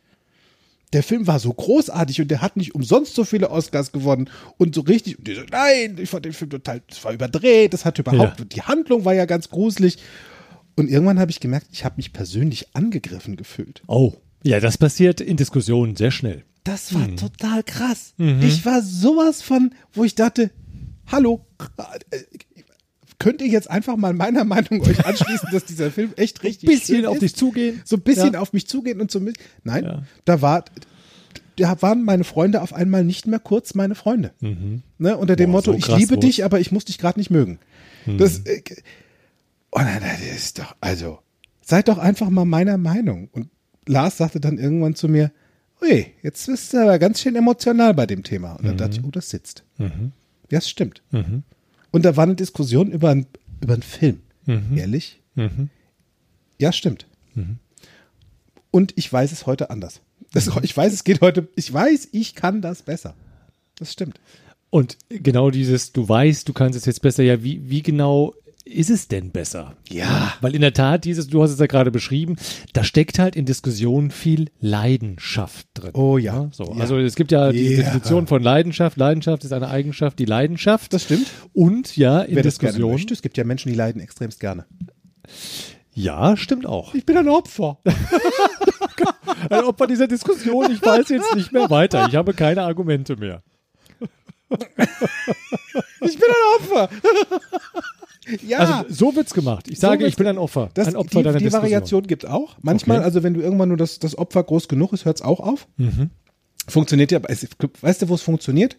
[0.92, 4.74] Der Film war so großartig und der hat nicht umsonst so viele Oscars gewonnen und
[4.74, 5.18] so richtig.
[5.18, 8.38] Und die so, nein, ich fand den Film total, das war überdreht, das hat überhaupt,
[8.40, 8.44] Ja.
[8.44, 9.98] die Handlung war ja ganz gruselig.
[10.76, 13.82] Und irgendwann habe ich gemerkt, ich habe mich persönlich angegriffen gefühlt.
[13.86, 14.12] Oh.
[14.44, 16.44] Ja, das passiert in Diskussionen sehr schnell.
[16.62, 18.14] Das war total krass.
[18.18, 20.50] Ich war sowas von, wo ich dachte,
[21.06, 21.44] hallo,
[22.10, 22.18] äh,
[23.18, 26.96] könnt ihr jetzt einfach mal meiner Meinung euch anschließen, dass dieser Film echt richtig Bisschen
[26.96, 27.22] schön auf ist?
[27.22, 27.82] dich zugehen.
[27.84, 28.40] So ein bisschen Ja.
[28.40, 29.36] auf mich zugehen und so mit.
[29.64, 30.02] Nein, Ja.
[30.24, 30.64] da war,
[31.56, 34.32] da waren meine Freunde auf einmal nicht mehr kurz meine Freunde.
[34.98, 36.24] Ne, unter dem Boah, Motto, so ich liebe los.
[36.24, 37.58] dich, aber ich muss dich gerade nicht mögen.
[38.18, 38.62] Das, äh,
[39.72, 41.18] oh nein, das ist doch, also,
[41.62, 43.28] seid doch einfach mal meiner Meinung.
[43.32, 43.48] Und
[43.86, 45.32] Lars sagte dann irgendwann zu mir,
[45.82, 48.52] ui, jetzt bist du aber ganz schön emotional bei dem Thema.
[48.54, 49.64] Und dann dachte ich, oh, das sitzt.
[49.78, 49.90] Ja,
[50.50, 51.02] das stimmt.
[51.90, 53.26] Und da war eine Diskussion über, ein,
[53.60, 54.20] über einen Film.
[54.76, 55.20] Ehrlich?
[56.58, 57.06] Ja, stimmt.
[58.70, 60.00] Und ich weiß es heute anders.
[60.32, 63.14] Das, ich weiß, es geht heute, ich weiß, ich kann das besser.
[63.78, 64.20] Das stimmt.
[64.70, 68.34] Und genau dieses, du weißt, du kannst es jetzt besser, ja, wie, wie genau
[68.68, 69.76] ist es denn besser?
[69.88, 70.34] Ja.
[70.40, 72.36] Weil in der Tat, dieses, du hast es ja gerade beschrieben,
[72.72, 75.92] da steckt halt in Diskussionen viel Leidenschaft drin.
[75.94, 76.48] Oh ja.
[76.52, 76.80] So, Ja.
[76.80, 77.76] Also es gibt ja die Ja.
[77.78, 78.96] Definition von Leidenschaft.
[78.96, 80.92] Leidenschaft ist eine Eigenschaft, die Leidenschaft.
[80.92, 81.28] Das stimmt.
[81.54, 82.92] Und ja, in Wer Diskussionen.
[82.94, 84.66] möchte, es gibt ja Menschen, die leiden extremst gerne.
[85.94, 86.92] Ja, stimmt auch.
[86.94, 87.78] Ich bin ein Opfer.
[89.50, 92.06] Ein Opfer dieser Diskussion, ich weiß jetzt nicht mehr weiter.
[92.08, 93.42] Ich habe keine Argumente mehr.
[94.48, 94.58] Ich
[96.18, 96.88] bin ein Opfer.
[98.46, 98.58] ja.
[98.58, 99.68] Also so wird's gemacht.
[99.68, 100.70] Ich sage, wird's- ich bin ein Opfer.
[100.74, 101.62] das, ein Opfer die, deiner die Diskussion.
[101.62, 102.56] Variation gibt auch.
[102.62, 103.04] Manchmal, Okay.
[103.04, 105.66] also wenn du irgendwann nur das, das Opfer groß genug ist, hört es auch auf.
[105.76, 106.10] Mhm.
[106.68, 107.46] Funktioniert ja, aber es-
[107.80, 108.76] weißt du, wo es funktioniert?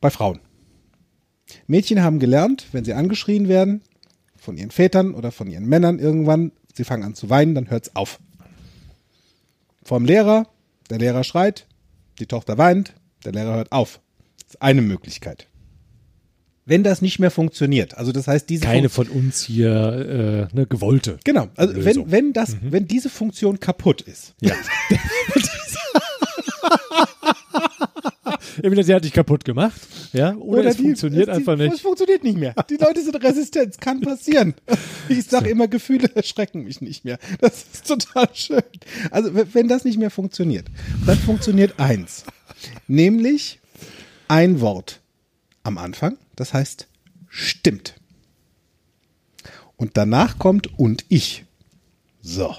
[0.00, 0.38] Bei Frauen.
[1.66, 3.82] Mädchen haben gelernt, wenn sie angeschrien werden,
[4.36, 7.96] von ihren Vätern oder von ihren Männern irgendwann, sie fangen an zu weinen, dann hört's
[7.96, 8.20] auf.
[9.82, 10.46] Vom Lehrer,
[10.90, 11.66] der Lehrer schreit,
[12.20, 14.00] die Tochter weint, der Lehrer hört auf.
[14.44, 15.48] Das ist eine Möglichkeit.
[16.68, 20.54] Wenn das nicht mehr funktioniert, also das heißt, diese Keine Fun- von uns hier äh,
[20.54, 21.18] eine gewollte.
[21.24, 22.04] Genau, also Lösung.
[22.06, 24.54] wenn, wenn das, wenn diese Funktion kaputt ist, Ja.
[28.60, 29.80] Entweder sie hat dich kaputt gemacht,
[30.12, 31.80] ja, oder, es die- funktioniert die, einfach Es nicht.
[31.82, 32.54] funktioniert nicht mehr.
[32.68, 34.54] Die Leute sind resistent, kann passieren.
[35.10, 37.18] Ich sage immer, Gefühle erschrecken mich nicht mehr.
[37.40, 38.60] Das ist total schön.
[39.10, 40.66] Also wenn das nicht mehr funktioniert,
[41.06, 42.24] dann funktioniert eins,
[42.88, 43.58] nämlich
[44.28, 45.00] ein Wort
[45.62, 46.88] am Anfang, das heißt
[47.28, 47.94] stimmt.
[49.76, 51.44] Und danach kommt und ich.
[52.20, 52.54] So.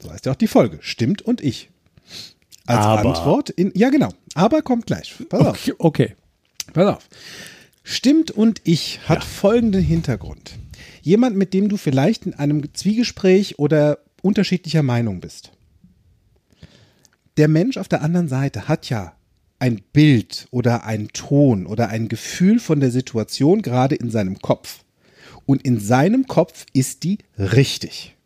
[0.00, 0.78] So heißt ja auch die Folge.
[0.80, 1.70] Stimmt und ich.
[2.66, 3.10] Als Aber.
[3.10, 4.12] Antwort in, ja genau.
[4.34, 5.14] Aber kommt gleich.
[5.28, 5.48] Pass auf.
[5.48, 6.16] Okay, okay.
[6.72, 7.08] Pass auf.
[7.82, 10.58] Stimmt und ich hat folgenden Hintergrund.
[11.02, 15.52] Jemand, mit dem du vielleicht in einem Zwiegespräch oder unterschiedlicher Meinung bist.
[17.36, 19.15] Der Mensch auf der anderen Seite hat ja
[19.58, 24.84] ein Bild oder einen Ton oder ein Gefühl von der Situation gerade in seinem Kopf.
[25.46, 28.16] Und in seinem Kopf ist die richtig.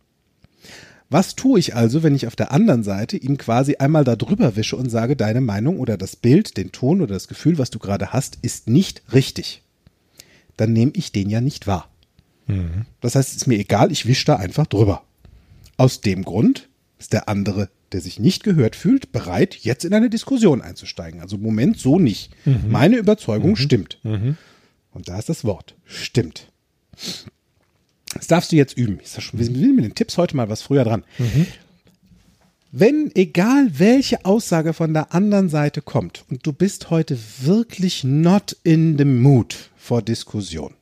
[1.11, 4.55] Was tue ich also, wenn ich auf der anderen Seite ihn quasi einmal da drüber
[4.55, 7.81] wische und sage, deine Meinung oder das Bild, den Ton oder das Gefühl, was du
[7.81, 9.63] gerade hast, ist nicht richtig?
[10.57, 11.91] Dann nehme ich den ja nicht wahr.
[13.01, 15.03] Das heißt, es ist mir egal, ich wische da einfach drüber.
[15.77, 20.11] Aus dem Grund ist der andere, der sich nicht gehört fühlt, bereit, jetzt in eine
[20.11, 21.21] Diskussion einzusteigen.
[21.21, 22.31] Also im Moment so nicht.
[22.69, 23.99] Meine Überzeugung stimmt.
[24.93, 25.75] Und da ist das Wort.
[25.85, 26.51] Stimmt.
[28.15, 28.99] Das darfst du jetzt üben.
[29.03, 31.05] Ich sag schon, wir sind mit den Tipps heute mal was früher dran.
[32.73, 38.57] Wenn, egal welche Aussage von der anderen Seite kommt und du bist heute wirklich not
[38.63, 40.75] in the mood for Diskussion,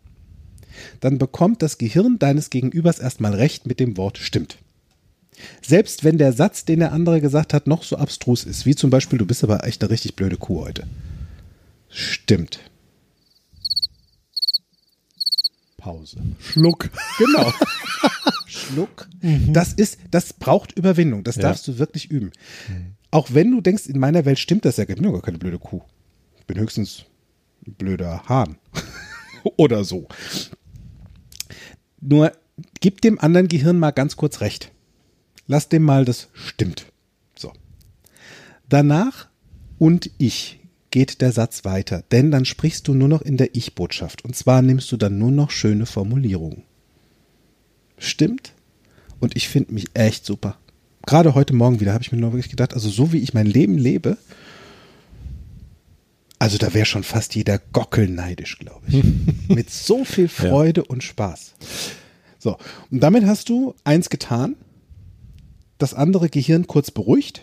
[1.00, 4.58] dann bekommt das Gehirn deines Gegenübers erstmal recht mit dem Wort stimmt.
[5.62, 8.90] Selbst wenn der Satz, den der andere gesagt hat, noch so abstrus ist, wie zum
[8.90, 10.86] Beispiel, du bist aber echt eine richtig blöde Kuh heute.
[11.88, 12.60] Stimmt.
[15.76, 16.18] Pause.
[16.40, 16.90] Schluck.
[17.18, 17.52] Genau.
[18.46, 19.08] Schluck.
[19.52, 21.22] Das ist, das braucht Überwindung.
[21.24, 21.42] Das Ja.
[21.42, 22.32] darfst du wirklich üben.
[23.10, 25.58] Auch wenn du denkst, in meiner Welt stimmt das ja, ich bin gar keine blöde
[25.58, 25.82] Kuh.
[26.40, 27.04] Ich bin höchstens
[27.66, 28.58] ein blöder Hahn.
[29.56, 30.08] Oder so.
[32.00, 32.32] Nur
[32.80, 34.72] gib dem anderen Gehirn mal ganz kurz recht.
[35.48, 36.86] Lass dem mal das stimmt.
[37.34, 37.52] So.
[38.68, 39.28] Danach
[39.78, 44.24] und ich geht der Satz weiter, denn dann sprichst du nur noch in der Ich-Botschaft.
[44.24, 46.62] Und zwar nimmst du dann nur noch schöne Formulierungen.
[47.98, 48.52] Stimmt?
[49.20, 50.58] Und ich finde mich echt super.
[51.06, 53.46] Gerade heute Morgen wieder habe ich mir nur wirklich gedacht, also so wie ich mein
[53.46, 54.18] Leben lebe,
[56.38, 59.02] also da wäre schon fast jeder Gockel neidisch, glaube ich.
[59.48, 61.54] Mit so viel Freude und Spaß.
[62.38, 62.58] So,
[62.90, 64.54] und damit hast du eins getan,
[65.78, 67.42] das andere Gehirn kurz beruhigt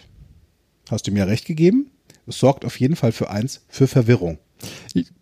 [0.89, 1.89] Hast du mir recht gegeben?
[2.27, 4.37] Es sorgt auf jeden Fall für eins, für Verwirrung.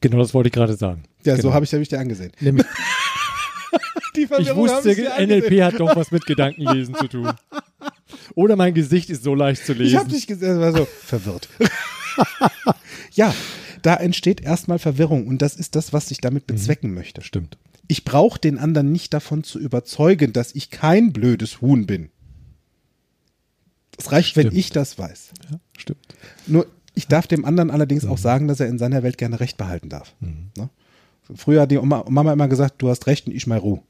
[0.01, 1.03] Genau das wollte ich gerade sagen.
[1.23, 1.49] Ja, genau.
[1.49, 2.31] so habe ich, hab ich dir angesehen.
[2.39, 2.65] Nämlich,
[4.15, 5.41] Die ich Verwirrung hab wusste, dir angesehen.
[5.41, 7.31] NLP hat doch was mit Gedankenlesen zu tun.
[8.35, 9.99] Oder mein Gesicht ist so leicht zu Ich lesen.
[9.99, 11.49] habe dich gesehen, war so verwirrt.
[13.13, 13.33] ja,
[13.81, 17.21] da entsteht erstmal Verwirrung und das ist das, was ich damit bezwecken möchte.
[17.21, 17.57] Stimmt.
[17.87, 22.09] Ich brauche den anderen nicht davon zu überzeugen, dass ich kein blödes Huhn bin.
[23.97, 24.57] Es reicht, wenn Stimmt.
[24.57, 25.31] ich das weiß.
[25.51, 25.99] Ja, stimmt.
[26.47, 28.09] Nur ich darf dem anderen allerdings Mhm.
[28.11, 30.13] auch sagen, dass er in seiner Welt gerne Recht behalten darf.
[30.19, 30.69] Ne?
[31.35, 33.81] Früher hat die Oma, Mama immer gesagt, du hast Recht und ich mal Ruhe.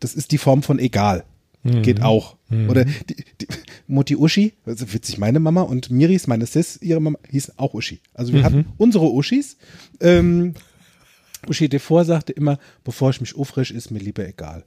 [0.00, 1.24] Das ist die Form von egal.
[1.62, 1.82] Mhm.
[1.82, 2.36] Geht auch.
[2.68, 3.46] Oder die, die,
[3.86, 8.00] Mutti Uschi, also witzig, meine Mama und Miris, meine Sis, ihre Mama, hieß auch Uschi.
[8.12, 8.36] Also Mhm.
[8.36, 9.56] wir hatten unsere Uschis.
[10.00, 10.54] Ähm,
[11.48, 14.64] Uschi Devor sagte immer, bevor ich mich aufrisch, ist mir lieber egal.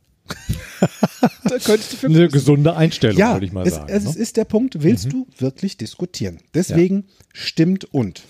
[1.44, 3.92] Da könntest du für Eine gesunde Einstellung, ja, würde ich mal es, sagen.
[3.92, 4.22] es ne?
[4.22, 6.40] ist der Punkt, willst du wirklich diskutieren?
[6.54, 8.24] Deswegen stimmt und.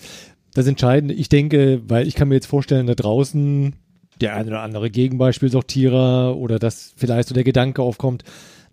[0.54, 3.74] das Entscheidende, ich denke, weil ich kann mir jetzt vorstellen, da draußen
[4.20, 8.24] der eine oder andere Gegenbeispielsortierer oder dass vielleicht so der Gedanke aufkommt,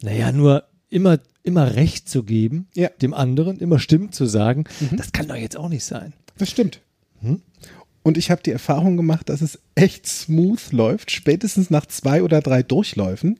[0.01, 2.89] naja, nur immer, immer Recht zu geben, Ja.
[3.01, 6.13] dem anderen, immer stimmt zu sagen, das kann doch jetzt auch nicht sein.
[6.37, 6.81] Das stimmt.
[7.21, 7.41] Hm?
[8.05, 11.09] Und ich habe die Erfahrung gemacht, dass es echt smooth läuft.
[11.09, 13.39] Spätestens nach zwei oder drei Durchläufen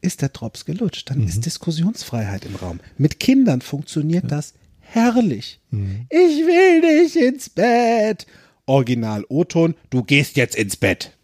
[0.00, 1.10] ist der Drops gelutscht.
[1.10, 1.26] Dann Mhm.
[1.28, 2.80] ist Diskussionsfreiheit im Raum.
[2.96, 5.60] Mit Kindern funktioniert das herrlich.
[5.70, 6.06] Mhm.
[6.08, 8.26] Ich will nicht ins Bett.
[8.64, 11.14] Original O-Ton, du gehst jetzt ins Bett.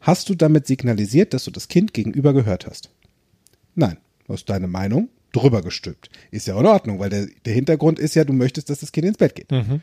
[0.00, 2.90] Hast du damit signalisiert, dass du das Kind gegenüber gehört hast?
[3.76, 3.96] Nein.
[4.26, 6.10] Du hast deine Meinung drüber gestülpt.
[6.30, 9.06] Ist ja in Ordnung, weil der, der Hintergrund ist ja, du möchtest, dass das Kind
[9.06, 9.50] ins Bett geht.
[9.50, 9.82] Mhm.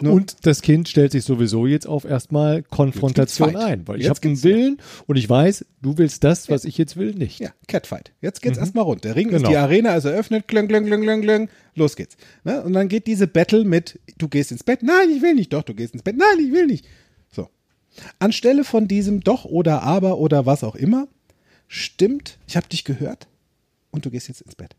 [0.00, 0.10] Ne?
[0.10, 4.42] Und das Kind stellt sich sowieso jetzt auf erstmal Konfrontation ein, weil ich habe einen
[4.42, 7.38] Willen und ich weiß, du willst das, was ich jetzt will, nicht.
[7.38, 8.12] Ja, Catfight.
[8.20, 9.04] Jetzt geht's erstmal rund.
[9.04, 9.50] Der Ring ist, Genau.
[9.50, 11.48] die Arena ist eröffnet, klöng, klöng, klöng, klöng, klöng.
[11.74, 12.16] Los geht's.
[12.44, 12.62] Ne?
[12.62, 15.62] Und dann geht diese Battle mit, du gehst ins Bett, nein, ich will nicht, doch,
[15.62, 16.86] du gehst ins Bett, nein, ich will nicht.
[17.30, 17.48] So.
[18.18, 21.06] Anstelle von diesem doch oder aber oder was auch immer,
[21.68, 23.28] stimmt, ich habe dich gehört
[23.90, 24.74] und du gehst jetzt ins Bett.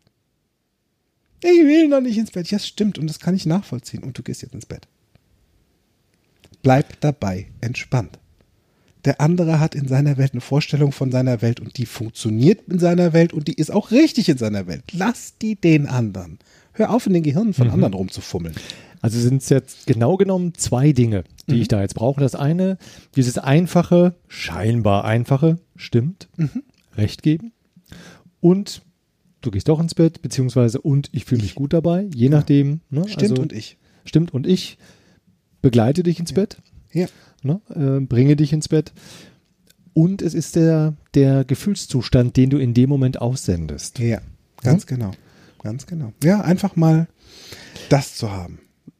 [1.43, 2.50] Ich will noch nicht ins Bett.
[2.50, 4.88] Ja, es stimmt und das kann ich nachvollziehen und du gehst jetzt ins Bett.
[6.63, 8.19] Bleib dabei entspannt.
[9.06, 12.80] Der andere hat in seiner Welt eine Vorstellung von seiner Welt und die funktioniert in
[12.80, 14.84] seiner Welt und die ist auch richtig in seiner Welt.
[14.91, 16.39] Lass die den anderen.
[16.73, 18.56] Hör auf, in den Gehirnen von anderen rumzufummeln.
[19.02, 21.62] Also sind es jetzt genau genommen zwei Dinge, die Mhm.
[21.62, 22.19] ich da jetzt brauche.
[22.19, 22.78] Das eine,
[23.15, 26.63] dieses einfache, scheinbar einfache, stimmt, Mhm.
[26.95, 27.52] Recht geben.
[28.41, 28.82] Und
[29.41, 32.82] du gehst doch ins Bett, beziehungsweise und ich fühle mich gut dabei, je nachdem.
[32.89, 33.08] Ne?
[33.08, 33.78] Stimmt also, und ich.
[34.06, 34.78] Stimmt und ich
[35.62, 36.58] begleite dich ins Bett,
[36.93, 37.08] Ja.
[37.43, 37.62] ne?
[37.69, 38.93] äh, bringe dich ins Bett.
[39.93, 44.00] Und es ist der, der Gefühlszustand, den du in dem Moment aussendest.
[44.00, 44.21] Ja,
[44.62, 45.12] ganz genau.
[45.63, 46.13] Ganz genau.
[46.23, 47.08] Ja, einfach mal
[47.89, 48.60] das zu haben.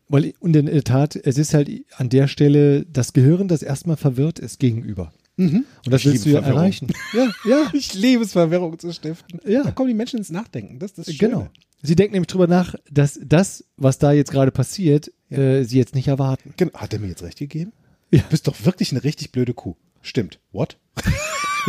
[0.10, 3.98] Weil, und in der Tat, es ist halt an der Stelle das Gehirn, das erstmal
[3.98, 5.14] verwirrt ist gegenüber.
[5.38, 6.60] Und das Ich willst du ja Verwirrung.
[6.60, 6.88] erreichen.
[7.14, 9.40] Ja, ja, Ich liebe es, Verwirrung zu stiften.
[9.46, 9.64] Ja.
[9.64, 10.80] Da kommen die Menschen ins Nachdenken.
[10.80, 11.32] Das ist das Schöne.
[11.32, 11.48] genau.
[11.84, 15.94] Sie denken nämlich drüber nach, dass das, was da jetzt gerade passiert, äh, sie jetzt
[15.94, 16.54] nicht erwarten.
[16.58, 16.74] Genau.
[16.74, 17.72] Hat er mir jetzt recht gegeben?
[18.12, 18.22] Ja.
[18.22, 19.76] Du bist doch wirklich eine richtig blöde Kuh.
[20.02, 20.40] Stimmt.
[20.52, 20.78] What?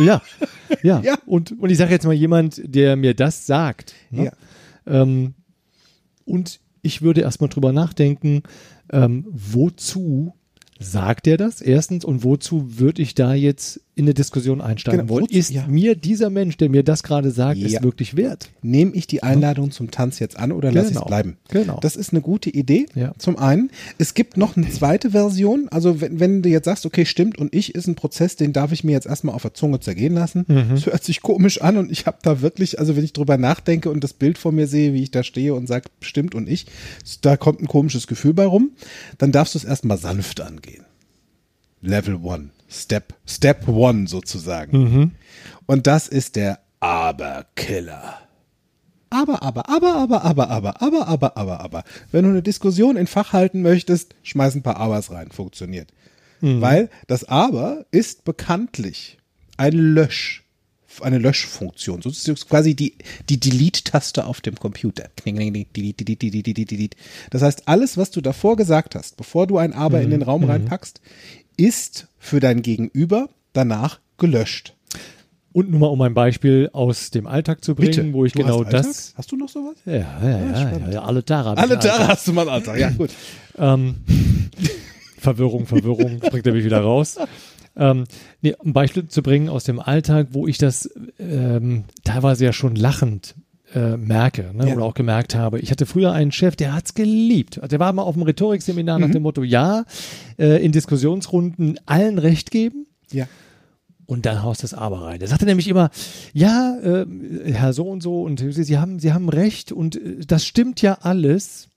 [0.01, 0.21] Ja,
[0.81, 1.01] ja.
[1.01, 1.17] Ja.
[1.25, 3.93] Und, und ich sage jetzt mal jemand, der mir das sagt.
[4.11, 4.25] Ne?
[4.27, 4.31] Ja.
[4.87, 5.33] Ähm,
[6.23, 8.43] und ich würde erstmal drüber nachdenken,
[8.93, 10.35] ähm, wozu
[10.79, 11.61] sagt er das?
[11.61, 15.25] Erstens, und wozu würde ich da jetzt in eine Diskussion einsteigen Genau, wollen?
[15.25, 15.67] wozu- Ist ja.
[15.67, 17.67] mir dieser Mensch, der mir das gerade sagt, Ja.
[17.77, 18.49] es wirklich wert?
[18.61, 21.05] Nehme ich die Einladung zum Tanz jetzt an oder lasse ich es Genau.
[21.07, 21.37] bleiben?
[21.49, 21.79] Genau.
[21.81, 22.85] Das ist eine gute Idee.
[22.95, 23.13] Ja.
[23.17, 23.69] Zum einen.
[23.97, 25.67] Es gibt noch eine zweite Version.
[25.69, 28.71] Also wenn, wenn du jetzt sagst, okay, stimmt und ich ist ein Prozess, den darf
[28.71, 30.45] ich mir jetzt erstmal auf der Zunge zergehen lassen.
[30.47, 30.69] Mhm.
[30.71, 33.89] Das hört sich komisch an und ich habe da wirklich, also wenn ich drüber nachdenke
[33.91, 36.65] und das Bild vor mir sehe, wie ich da stehe und sage, stimmt und ich,
[37.21, 38.71] da kommt ein komisches Gefühl bei rum,
[39.17, 40.85] dann darfst du es erstmal sanft angehen.
[41.81, 42.49] Level One.
[42.69, 45.15] Step, Step One sozusagen.
[45.65, 48.19] Und das ist der Aberkiller.
[49.09, 51.83] Aber, aber, aber, aber, aber, aber, aber, aber, aber, aber.
[52.11, 55.31] Wenn du eine Diskussion in Fach halten möchtest, schmeiß ein paar Abers rein.
[55.31, 55.91] Funktioniert.
[56.41, 59.17] Weil das Aber ist bekanntlich
[59.57, 60.45] ein Lösch,
[61.01, 62.01] eine Löschfunktion.
[62.01, 62.95] So ist quasi die,
[63.27, 65.09] die Delete-Taste auf dem Computer.
[67.29, 70.45] Das heißt, alles, was du davor gesagt hast, bevor du ein Aber in den Raum
[70.45, 71.01] reinpackst,
[71.59, 74.75] ist für dein Gegenüber danach gelöscht.
[75.51, 78.63] Und nur mal um ein Beispiel aus dem Alltag zu bringen, wo ich Du genau
[78.63, 79.13] das.
[79.17, 79.75] Hast du noch sowas?
[79.85, 82.07] Ja, ja, ja, ja, ja, alle ich Alle Alltag.
[82.07, 82.79] hast du mal Alltag.
[82.79, 83.09] Ja, gut.
[83.57, 83.95] Ähm,
[85.17, 87.17] Verwirrung, Verwirrung, bringt er mich wieder raus.
[87.75, 88.05] Ähm,
[88.41, 92.53] nee, um ein Beispiel zu bringen aus dem Alltag, wo ich das ähm, teilweise ja
[92.53, 93.35] schon lachend
[93.75, 94.75] äh, merke ne, Ja.
[94.75, 95.59] oder auch gemerkt habe.
[95.59, 97.59] Ich hatte früher einen Chef, der hat's geliebt.
[97.69, 99.05] Der war mal auf dem Rhetorikseminar Mhm.
[99.05, 99.83] nach dem Motto, ja,
[100.37, 102.87] äh, in Diskussionsrunden allen Recht geben.
[103.11, 103.27] Ja.
[104.05, 105.19] Und dann haust das Aber rein.
[105.19, 105.91] Der sagte nämlich immer,
[106.33, 107.05] ja, äh,
[107.51, 110.97] Herr so und so, und Sie haben, Sie haben recht und äh, das stimmt ja
[111.01, 111.67] alles.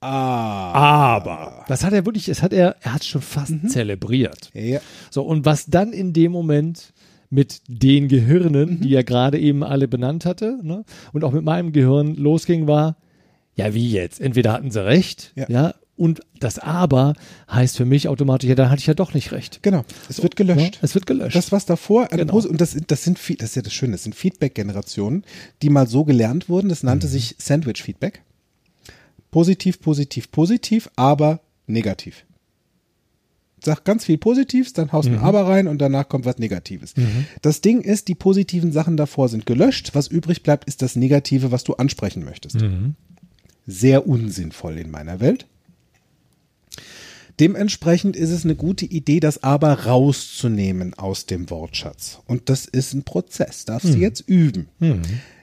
[0.00, 0.72] Ah.
[1.16, 1.64] Aber.
[1.68, 4.50] Das hat er wirklich, das hat er, er hat schon fast zelebriert.
[4.54, 4.80] Ja.
[5.10, 6.92] So, und was dann in dem Moment
[7.30, 11.72] mit den Gehirnen, die er gerade eben alle benannt hatte, ne, und auch mit meinem
[11.72, 12.96] Gehirn losging, war,
[13.56, 14.20] ja, wie jetzt?
[14.20, 15.46] Entweder hatten sie recht, Ja.
[15.48, 17.14] ja, und das Aber
[17.50, 19.62] heißt für mich automatisch, ja, da hatte ich ja doch nicht recht.
[19.62, 19.82] Genau.
[20.10, 20.78] Es wird Ja, gelöscht.
[20.82, 21.34] es wird gelöscht.
[21.36, 22.32] Das, was davor, eine Genau.
[22.34, 25.24] Pose- und das, das sind, das ist ja das Schöne, das sind Feedback-Generationen,
[25.62, 26.68] die mal so gelernt wurden.
[26.68, 26.88] Das Mhm.
[26.90, 28.20] nannte sich Sandwich-Feedback.
[29.30, 32.24] Positiv, positiv, positiv, aber negativ.
[33.64, 35.16] Sag ganz viel Positives, dann haust Mhm.
[35.16, 36.92] ein Aber rein und danach kommt was Negatives.
[37.42, 39.90] Das Ding ist, die positiven Sachen davor sind gelöscht.
[39.94, 42.60] Was übrig bleibt, ist das Negative, was du ansprechen möchtest.
[42.60, 42.94] Mhm.
[43.66, 45.46] Sehr unsinnvoll in meiner Welt.
[47.38, 52.20] Dementsprechend ist es eine gute Idee, das aber rauszunehmen aus dem Wortschatz.
[52.26, 54.68] Und das ist ein Prozess, darfst du jetzt üben.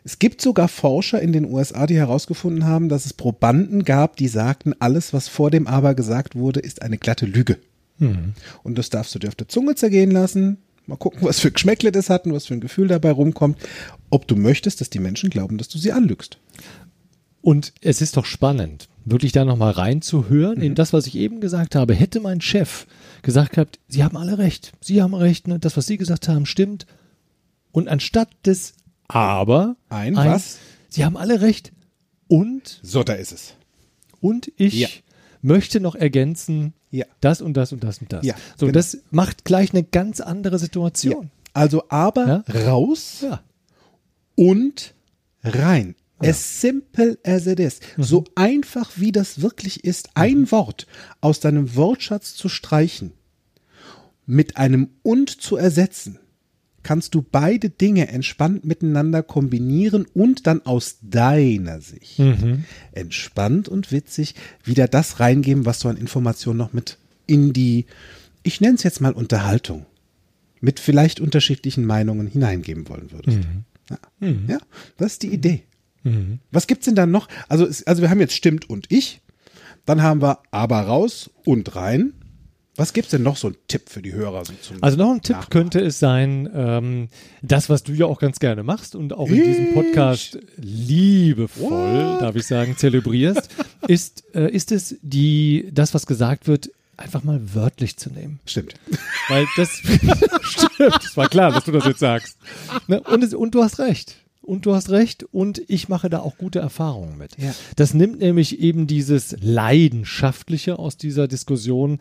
[0.03, 4.27] Es gibt sogar Forscher in den USA, die herausgefunden haben, dass es Probanden gab, die
[4.27, 7.59] sagten, alles, was vor dem aber gesagt wurde, ist eine glatte Lüge.
[7.99, 10.57] Und das darfst du dir auf der Zunge zergehen lassen.
[10.87, 13.57] Mal gucken, was für Geschmäckle das hat und was für ein Gefühl dabei rumkommt.
[14.09, 16.37] Ob du möchtest, dass die Menschen glauben, dass du sie anlügst.
[17.41, 20.63] Und es ist doch spannend, wirklich da nochmal reinzuhören Mhm.
[20.63, 21.93] in das, was ich eben gesagt habe.
[21.93, 22.85] Hätte mein Chef
[23.21, 25.59] gesagt gehabt, Sie haben alle recht, Sie haben recht, ne?
[25.59, 26.85] das, was Sie gesagt haben, stimmt.
[27.71, 28.73] Und anstatt des
[29.07, 30.57] Aber, Ein was?
[30.89, 31.71] Sie haben alle recht.
[32.27, 33.53] Und, So, da ist es.
[34.21, 34.87] und ich Ja.
[35.41, 37.05] möchte noch ergänzen, Ja.
[37.21, 38.23] das und das und das und das.
[38.25, 38.73] Ja, so, genau.
[38.73, 40.59] das macht gleich eine ganz andere Ja.
[40.59, 41.31] Situation.
[41.53, 42.67] Also aber Ja.
[42.67, 43.41] raus Ja.
[44.35, 44.93] und
[45.43, 45.95] rein.
[46.19, 47.79] As simple as it is.
[47.97, 50.87] So einfach wie das wirklich ist, ein Wort
[51.19, 53.11] aus deinem Wortschatz zu streichen,
[54.25, 56.19] mit einem und zu ersetzen,
[56.83, 62.21] kannst du beide Dinge entspannt miteinander kombinieren und dann aus deiner Sicht
[62.91, 67.85] entspannt und witzig wieder das reingeben, was du an Informationen noch mit in die,
[68.43, 69.85] ich nenne es jetzt mal Unterhaltung,
[70.59, 73.39] mit vielleicht unterschiedlichen Meinungen hineingeben wollen würdest.
[73.89, 73.97] Ja.
[74.47, 74.57] ja,
[74.97, 75.63] das ist die Idee.
[76.51, 77.27] Was gibt's denn dann noch?
[77.47, 79.21] Also, also wir haben jetzt stimmt und ich,
[79.85, 82.13] dann haben wir aber raus und rein.
[82.75, 84.45] Was gibt's denn noch so ein Tipp für die Hörer?
[84.45, 85.49] So zum Also noch ein Tipp Nachmachen?
[85.51, 87.09] könnte es sein, ähm,
[87.43, 89.73] das, was du ja auch ganz gerne machst und auch in diesem?
[89.73, 92.21] Podcast liebevoll, What?
[92.21, 93.49] darf ich sagen, zelebrierst,
[93.87, 98.39] ist, äh, ist es die, das, was gesagt wird, einfach mal wörtlich zu nehmen.
[98.45, 98.73] Stimmt.
[99.29, 99.69] Weil das
[100.41, 102.37] stimmt, es war klar, dass du das jetzt sagst.
[102.87, 103.01] Ne?
[103.01, 104.15] Und, es, und du hast recht.
[104.41, 107.37] Und du hast recht und ich mache da auch gute Erfahrungen mit.
[107.37, 107.55] Ja.
[107.77, 111.99] Das nimmt nämlich eben dieses Leidenschaftliche aus dieser Diskussion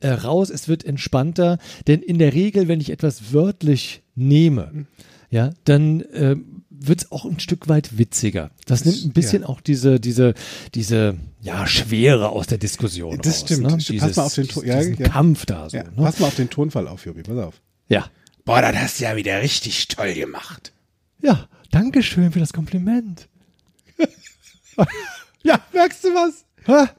[0.00, 0.50] äh, raus.
[0.50, 4.86] Es wird entspannter, denn in der Regel, wenn ich etwas wörtlich nehme,
[5.30, 6.36] ja, dann äh,
[6.70, 8.50] wird es auch ein Stück weit witziger.
[8.66, 9.48] Das nimmt ein bisschen ja.
[9.48, 10.34] auch diese, diese,
[10.74, 13.40] diese ja, Schwere aus der Diskussion Das raus.
[13.40, 13.62] stimmt.
[13.62, 13.68] Ne?
[13.68, 15.08] Pass mal Dieses- auf den Ton- ja, ja.
[15.08, 15.76] Kampf da so.
[15.76, 15.90] Ja, ne?
[15.96, 17.60] Pass mal auf den Tonfall auf, Jobi, pass auf.
[17.88, 18.10] Ja.
[18.44, 20.72] Boah, das hast du ja wieder richtig toll gemacht.
[21.22, 23.28] Ja, danke schön für das Kompliment.
[25.42, 26.44] Ja, merkst du was?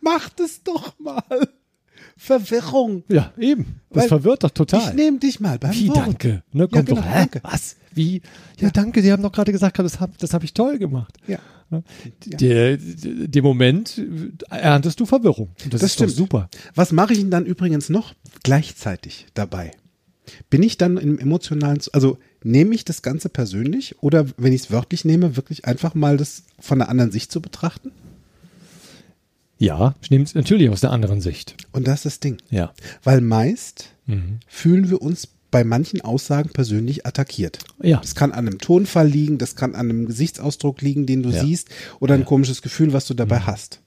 [0.01, 1.23] Mach das doch mal.
[2.25, 3.03] Verwirrung.
[3.07, 3.79] Ja, eben.
[3.91, 4.89] Das Weil verwirrt doch total.
[4.89, 5.97] Ich nehme dich mal beim Wie, Wort.
[5.97, 6.43] danke?
[6.51, 7.13] Ne, kommt genau, doch, hä?
[7.13, 7.39] danke.
[7.43, 7.75] Was?
[7.93, 8.21] Wie?
[8.59, 11.15] Ja, danke, Sie haben doch gerade gesagt, das habe das hab ich toll gemacht.
[11.27, 11.37] Ja.
[11.69, 11.83] Ne?
[12.25, 14.01] Der, der, dem Moment
[14.49, 15.49] erntest du Verwirrung.
[15.69, 16.11] Das, Das stimmt.
[16.11, 16.49] super.
[16.73, 19.71] Was mache ich denn dann übrigens noch gleichzeitig dabei?
[20.49, 24.71] Bin ich dann im emotionalen, also nehme ich das Ganze persönlich oder wenn ich es
[24.71, 27.91] wörtlich nehme, wirklich einfach mal das von einer anderen Sicht zu betrachten?
[29.57, 31.55] Ja, ich nehme es natürlich aus der anderen Sicht.
[31.71, 32.37] Und das ist das Ding.
[32.49, 32.73] Ja.
[33.03, 34.39] Weil meist Mhm.
[34.47, 37.59] fühlen wir uns bei manchen Aussagen persönlich attackiert.
[37.81, 37.97] Ja.
[38.01, 41.41] Das kann an einem Tonfall liegen, das kann an einem Gesichtsausdruck liegen, den du Ja.
[41.41, 41.47] Mhm.
[41.47, 41.69] siehst,
[42.01, 43.79] oder ein komisches Gefühl, was du dabei hast.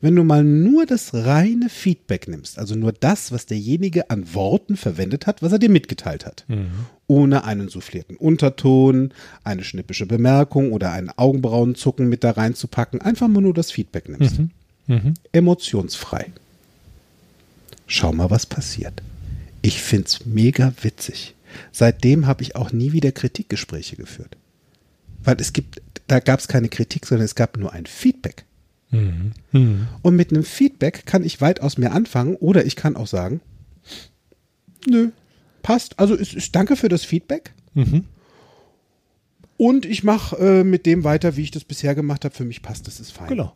[0.00, 4.76] Wenn du mal nur das reine Feedback nimmst, also nur das, was derjenige an Worten
[4.76, 6.68] verwendet hat, was er dir mitgeteilt hat, Mhm.
[7.08, 13.40] ohne einen soufflierten Unterton, eine schnippische Bemerkung oder einen Augenbrauenzucken mit da reinzupacken, einfach mal
[13.40, 14.36] nur das Feedback nimmst.
[14.86, 15.14] Mhm.
[15.32, 16.32] Emotionsfrei.
[17.86, 19.02] Schau mal, was passiert.
[19.60, 21.34] Ich find's mega witzig.
[21.70, 24.36] Seitdem habe ich auch nie wieder Kritikgespräche geführt.
[25.22, 28.44] Weil es gibt, da gab es keine Kritik, sondern es gab nur ein Feedback.
[28.90, 29.32] Mhm.
[29.52, 29.88] Mhm.
[30.02, 33.40] Und mit einem Feedback kann ich weitaus mehr anfangen oder ich kann auch sagen,
[34.88, 35.10] nö,
[35.62, 35.98] passt.
[35.98, 37.52] Also ich, ich danke für das Feedback.
[37.74, 38.04] Mhm.
[39.56, 42.34] Und ich mache äh, mit dem weiter, wie ich das bisher gemacht habe.
[42.34, 43.28] Für mich passt das, ist fein.
[43.28, 43.54] Genau.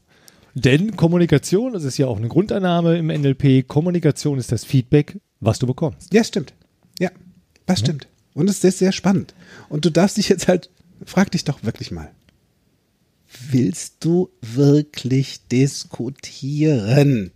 [0.59, 5.59] Denn Kommunikation, das ist ja auch eine Grundannahme im NLP, Kommunikation ist das Feedback, was
[5.59, 6.14] du bekommst.
[6.14, 6.54] Ja, stimmt.
[6.98, 7.11] Ja,
[7.66, 8.09] das stimmt.
[8.32, 9.34] Und es ist sehr spannend.
[9.68, 10.70] Und du darfst dich jetzt halt,
[11.04, 12.11] frag dich doch wirklich mal.
[13.50, 17.32] Willst du wirklich diskutieren?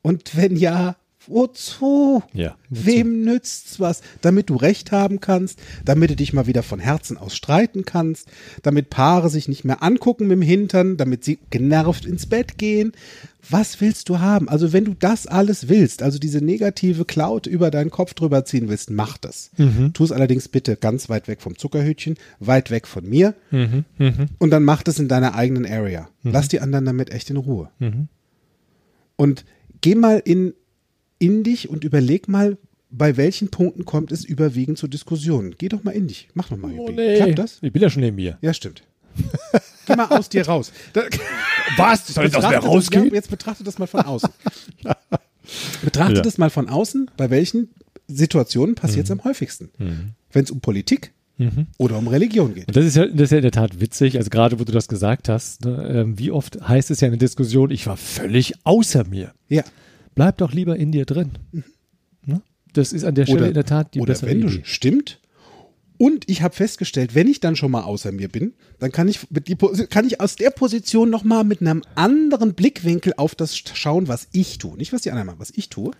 [0.00, 0.96] Und wenn ja,
[1.30, 2.22] wozu?
[2.32, 2.86] Ja, wozu?
[2.86, 4.02] Wem nützt's was?
[4.20, 8.28] Damit du Recht haben kannst, damit du dich mal wieder von Herzen aus streiten kannst,
[8.62, 12.92] damit Paare sich nicht mehr angucken mit dem Hintern, damit sie genervt ins Bett gehen.
[13.48, 14.50] Was willst du haben?
[14.50, 18.68] Also wenn du das alles willst, also diese negative Cloud über deinen Kopf drüber ziehen
[18.68, 19.50] willst, mach das.
[19.94, 23.34] Tu es allerdings bitte ganz weit weg vom Zuckerhütchen, weit weg von mir.
[24.38, 26.10] Und dann mach das in deiner eigenen Area.
[26.22, 27.70] Lass die anderen damit echt in Ruhe.
[29.16, 29.44] Und
[29.80, 30.52] geh mal in,
[31.20, 32.58] in dich und überleg mal,
[32.90, 35.54] bei welchen Punkten kommt es überwiegend zu Diskussionen.
[35.56, 36.28] Geh doch mal in dich.
[36.34, 36.72] Mach doch mal.
[36.76, 37.16] Oh nee.
[37.18, 37.58] Klappt das?
[37.62, 38.36] Ich bin ja schon neben mir.
[38.42, 38.82] Ja, stimmt.
[39.86, 40.72] Geh mal aus dir raus.
[40.92, 41.02] Da,
[41.76, 42.08] Was?
[42.08, 43.04] Soll ich aus mir betrachte das- rausgehen?
[43.06, 44.30] Ja, jetzt betrachte das mal von außen.
[45.82, 46.22] betrachte Ja.
[46.22, 47.10] das mal von außen.
[47.16, 47.68] Bei welchen
[48.08, 49.12] Situationen passiert Mhm.
[49.14, 49.70] es am häufigsten?
[50.32, 51.12] Wenn es um Politik
[51.78, 52.68] oder um Religion geht.
[52.68, 54.72] Und das ist, ja, das ist ja in der Tat witzig, also gerade wo du
[54.72, 57.96] das gesagt hast, ne, ähm, wie oft heißt es ja in der Diskussion, ich war
[57.96, 59.32] völlig außer mir.
[59.48, 59.62] Ja.
[60.14, 61.32] Bleib doch lieber in dir drin.
[62.26, 62.42] Ne?
[62.72, 64.60] Das ist an der Stelle Oder, in der Tat die oder bessere wenn du Idee.
[64.64, 65.20] stimmt.
[65.98, 69.30] Und ich habe festgestellt, wenn ich dann schon mal außer mir bin, dann kann ich,
[69.30, 73.56] mit die, kann ich aus der Position noch mal mit einem anderen Blickwinkel auf das
[73.56, 74.78] schauen, was ich tue.
[74.78, 75.90] Nicht, was die anderen machen, was ich tue.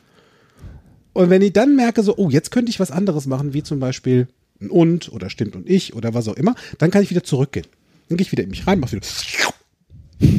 [1.13, 3.79] Und wenn ich dann merke, so, oh, jetzt könnte ich was anderes machen, wie zum
[3.79, 4.29] Beispiel
[4.61, 7.67] ein und oder stimmt und ich oder was auch immer, dann kann ich wieder zurückgehen.
[8.09, 9.07] Dann gehe ich wieder in mich rein, mach wieder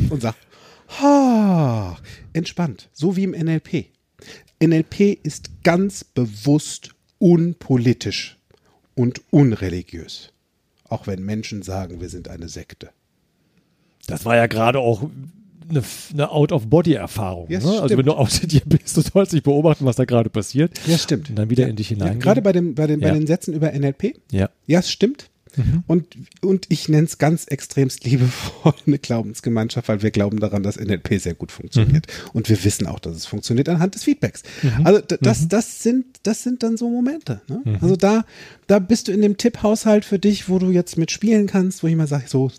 [0.09, 0.35] und sag,
[0.99, 1.97] ha,
[2.33, 3.85] entspannt, so wie im NLP.
[4.63, 8.37] NLP ist ganz bewusst unpolitisch
[8.95, 10.31] und unreligiös.
[10.89, 12.89] Auch wenn Menschen sagen, wir sind eine Sekte.
[14.07, 15.03] Das war ja gerade auch
[15.69, 15.83] eine,
[16.13, 17.49] eine Out-of-Body-Erfahrung.
[17.49, 17.81] Ja, ne?
[17.81, 20.77] Also wenn du außer dir bist, du sollst dich beobachten, was da gerade passiert.
[20.85, 21.29] Ja, stimmt.
[21.29, 22.19] Und dann wieder in dich Ja, hinein.
[22.19, 23.13] gerade bei, dem, bei, den, bei Ja.
[23.13, 24.15] den Sätzen über NLP.
[24.31, 24.49] Ja.
[24.67, 25.29] Ja, es stimmt.
[25.87, 26.05] Und,
[26.41, 31.19] und ich nenne es ganz extremst liebevoll eine Glaubensgemeinschaft, weil wir glauben daran, dass NLP
[31.19, 32.07] sehr gut funktioniert.
[32.33, 34.43] Und wir wissen auch, dass es funktioniert anhand des Feedbacks.
[34.83, 37.41] Also d- das, das, sind, das sind dann so Momente.
[37.47, 37.61] Ne?
[37.81, 38.25] Also da,
[38.67, 41.95] da bist du in dem Tipphaushalt für dich, wo du jetzt mitspielen kannst, wo ich
[41.95, 42.51] mal sage, so,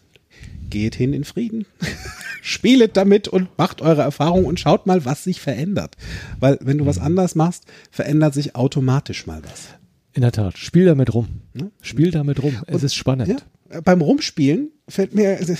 [0.71, 1.67] geht hin in Frieden.
[2.43, 5.97] Spielet damit und macht eure Erfahrung und schaut mal, was sich verändert.
[6.41, 9.69] Weil wenn du was anders machst, verändert sich automatisch mal was.
[10.15, 10.59] In der Tat.
[10.59, 11.29] Spiel damit rum.
[11.81, 12.57] Spiel damit rum.
[12.67, 13.29] Es ist spannend.
[13.71, 15.37] Ja, beim Rumspielen fällt mir.
[15.39, 15.55] also,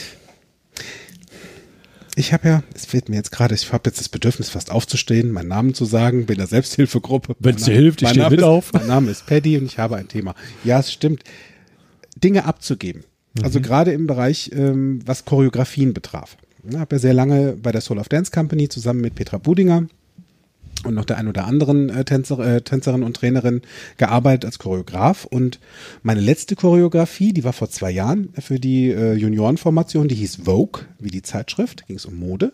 [2.15, 5.33] Ich habe ja, es fehlt mir jetzt gerade, ich habe jetzt das Bedürfnis, fast aufzustehen,
[5.33, 7.35] meinen Namen zu sagen, bin in der Selbsthilfegruppe.
[7.39, 8.73] Wenn's Mein dir hilft, ich mein steh Name mit ist, auf.
[8.75, 10.35] Mein Name ist Paddy und ich habe ein Thema.
[10.65, 11.23] Ja, es stimmt.
[12.23, 13.05] Dinge abzugeben.
[13.43, 13.63] Also Mhm.
[13.63, 16.37] gerade im Bereich, ähm, was Choreografien betraf.
[16.69, 19.87] Ich habe ja sehr lange bei der Soul of Dance Company zusammen mit Petra Budinger
[20.85, 23.63] und noch der ein oder anderen äh, Tänzer, äh, Tänzerin und Trainerin
[23.97, 25.25] gearbeitet als Choreograf.
[25.25, 25.61] Und
[26.03, 30.83] meine letzte Choreografie, die war vor zwei Jahren für die äh, Juniorenformation, die hieß Vogue,
[30.99, 32.53] wie die Zeitschrift, ging es um Mode.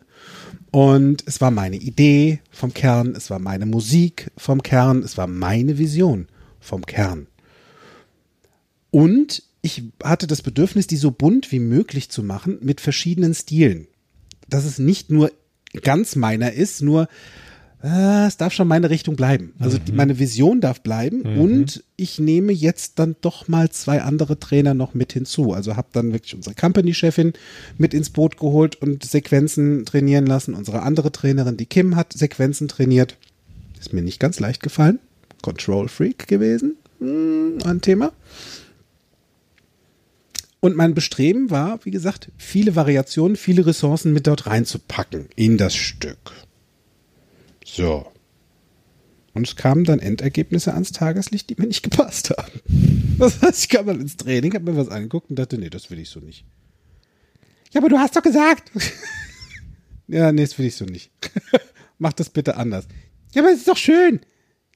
[0.71, 5.27] Und es war meine Idee vom Kern, es war meine Musik vom Kern, es war
[5.27, 6.29] meine Vision
[6.61, 7.27] vom Kern.
[8.91, 13.87] Und ich hatte das Bedürfnis, die so bunt wie möglich zu machen mit verschiedenen Stilen.
[14.49, 15.33] Dass es nicht nur
[15.83, 17.09] ganz meiner ist, nur
[17.83, 19.55] äh, es darf schon meine Richtung bleiben.
[19.61, 24.39] Also die, meine Vision darf bleiben und ich nehme jetzt dann doch mal zwei andere
[24.39, 25.53] Trainer noch mit hinzu.
[25.53, 27.35] Also habe dann wirklich unsere Company-Chefin
[27.77, 30.55] mit ins Boot geholt und Sequenzen trainieren lassen.
[30.55, 33.17] Unsere andere Trainerin, die Kim, hat Sequenzen trainiert.
[33.79, 34.99] Ist mir nicht ganz leicht gefallen.
[35.43, 36.77] Control Freak gewesen.
[36.99, 38.13] Hm, ein Thema.
[40.61, 45.77] Und mein Bestreben war, wie gesagt, viele Variationen, viele Ressourcen mit dort reinzupacken in das
[45.77, 46.33] Stück.
[47.69, 48.07] So.
[49.35, 52.61] Und es kamen dann Endergebnisse ans Tageslicht, die mir nicht gepasst haben.
[53.19, 55.91] Das heißt, ich kam dann ins Training, habe mir was angeguckt und dachte, nee, das
[55.91, 56.45] will ich so nicht.
[57.73, 58.71] Ja, aber du hast doch gesagt.
[60.07, 61.11] ja, nee, das will ich so nicht.
[61.99, 62.87] Mach das bitte anders.
[63.35, 64.21] Ja, aber es ist doch schön.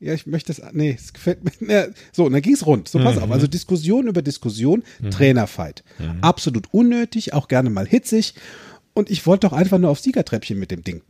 [0.01, 0.73] Ja, ich möchte das.
[0.73, 1.73] Nee, es gefällt mir.
[1.73, 2.89] Ja, so, und dann ging es rund.
[2.89, 3.31] So, pass auf.
[3.31, 5.85] Also Diskussion über Diskussion, Trainerfight.
[6.21, 8.35] Absolut unnötig, auch gerne mal hitzig.
[8.93, 11.03] Und ich wollte doch einfach nur auf Siegertreppchen mit dem Ding.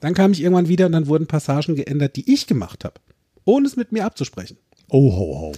[0.00, 3.00] Dann kam ich irgendwann wieder und dann wurden Passagen geändert, die ich gemacht habe.
[3.44, 4.58] Ohne es mit mir abzusprechen.
[4.88, 5.52] Oh, ho, ho.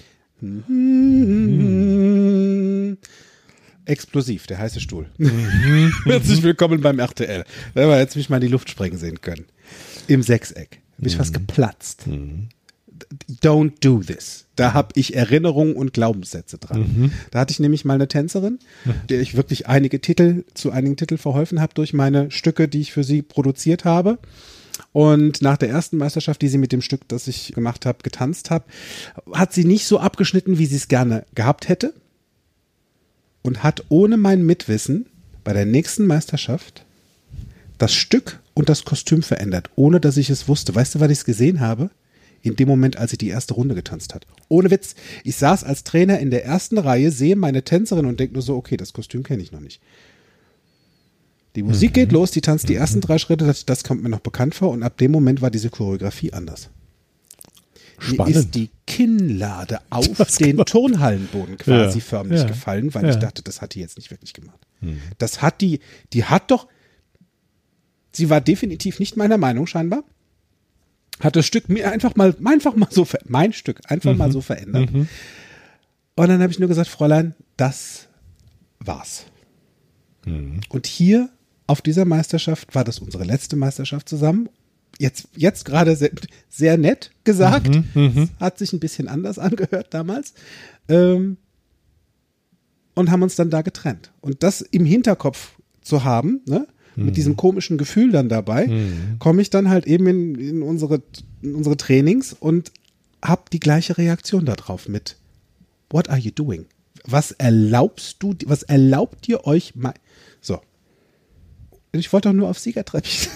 [3.85, 5.07] Explosiv, der heiße Stuhl.
[6.05, 7.45] Herzlich willkommen beim RTL.
[7.75, 9.47] Da wir jetzt mich mal in die Luft sprengen sehen können.
[10.07, 10.81] Im Sechseck.
[10.99, 12.05] Bin ich fast geplatzt.
[13.43, 14.47] Don't do this.
[14.57, 16.81] Da habe ich Erinnerungen und Glaubenssätze dran.
[16.81, 17.13] Mhm.
[17.31, 18.59] Da hatte ich nämlich mal eine Tänzerin,
[19.09, 22.93] der ich wirklich einige Titel zu einigen Titeln verholfen habe durch meine Stücke, die ich
[22.93, 24.19] für sie produziert habe.
[24.93, 28.51] Und nach der ersten Meisterschaft, die sie mit dem Stück, das ich gemacht habe, getanzt
[28.51, 28.65] habe,
[29.33, 31.95] hat sie nicht so abgeschnitten, wie sie es gerne gehabt hätte.
[33.43, 35.07] Und hat ohne mein Mitwissen
[35.45, 36.85] bei der nächsten Meisterschaft
[37.79, 40.75] das Stück und das Kostüm verändert, ohne dass ich es wusste.
[40.75, 41.91] Weißt du, was ich gesehen habe?
[42.43, 44.27] In dem Moment, als sie die erste Runde getanzt hat.
[44.49, 44.95] Ohne Witz.
[45.25, 48.57] Ich saß als Trainer in der ersten Reihe, sehe meine Tänzerin und denke nur so,
[48.57, 49.81] okay, das Kostüm kenne ich noch nicht.
[51.57, 54.21] Die Musik geht los, die tanzt die ersten drei Schritte, das, das kommt mir noch
[54.21, 56.71] bekannt vor und ab dem Moment war diese Choreografie anders.
[58.01, 58.37] Mir Spannend.
[58.37, 60.07] ist die Kinnlade auf
[60.39, 63.11] den Turnhallenboden quasi Ja, förmlich ja, gefallen, weil ja.
[63.11, 64.59] ich dachte, das hat die jetzt nicht wirklich gemacht.
[65.19, 65.81] Das hat die,
[66.13, 66.69] die hat doch,
[68.13, 70.05] sie war definitiv nicht meiner Meinung scheinbar,
[71.21, 74.91] hat das Stück mir einfach mal, einfach mal so, mein Stück einfach mal so verändert.
[76.17, 78.09] Und dann habe ich nur gesagt, Fräulein, das
[78.81, 79.27] war's.
[80.69, 81.29] Und hier
[81.67, 84.49] auf dieser Meisterschaft war das unsere letzte Meisterschaft zusammen.
[84.99, 86.11] Jetzt, jetzt gerade sehr,
[86.49, 87.69] sehr nett gesagt.
[88.41, 90.35] Hat sich ein bisschen anders angehört damals.
[90.89, 91.37] Ähm,
[92.95, 94.13] und haben uns dann da getrennt.
[94.21, 95.53] Und das im Hinterkopf
[95.83, 96.67] zu haben, ne,
[97.05, 98.69] mit diesem komischen Gefühl dann dabei,
[99.19, 101.03] komme ich dann halt eben in, in, unsere,
[101.43, 102.73] in unsere Trainings und
[103.23, 105.17] habe die gleiche Reaktion darauf mit
[105.91, 106.67] What are you doing?
[107.05, 109.73] Was erlaubst du, was erlaubt ihr euch?
[110.41, 110.61] So.
[111.93, 113.33] Ich wollte doch nur auf Siegertreppchen.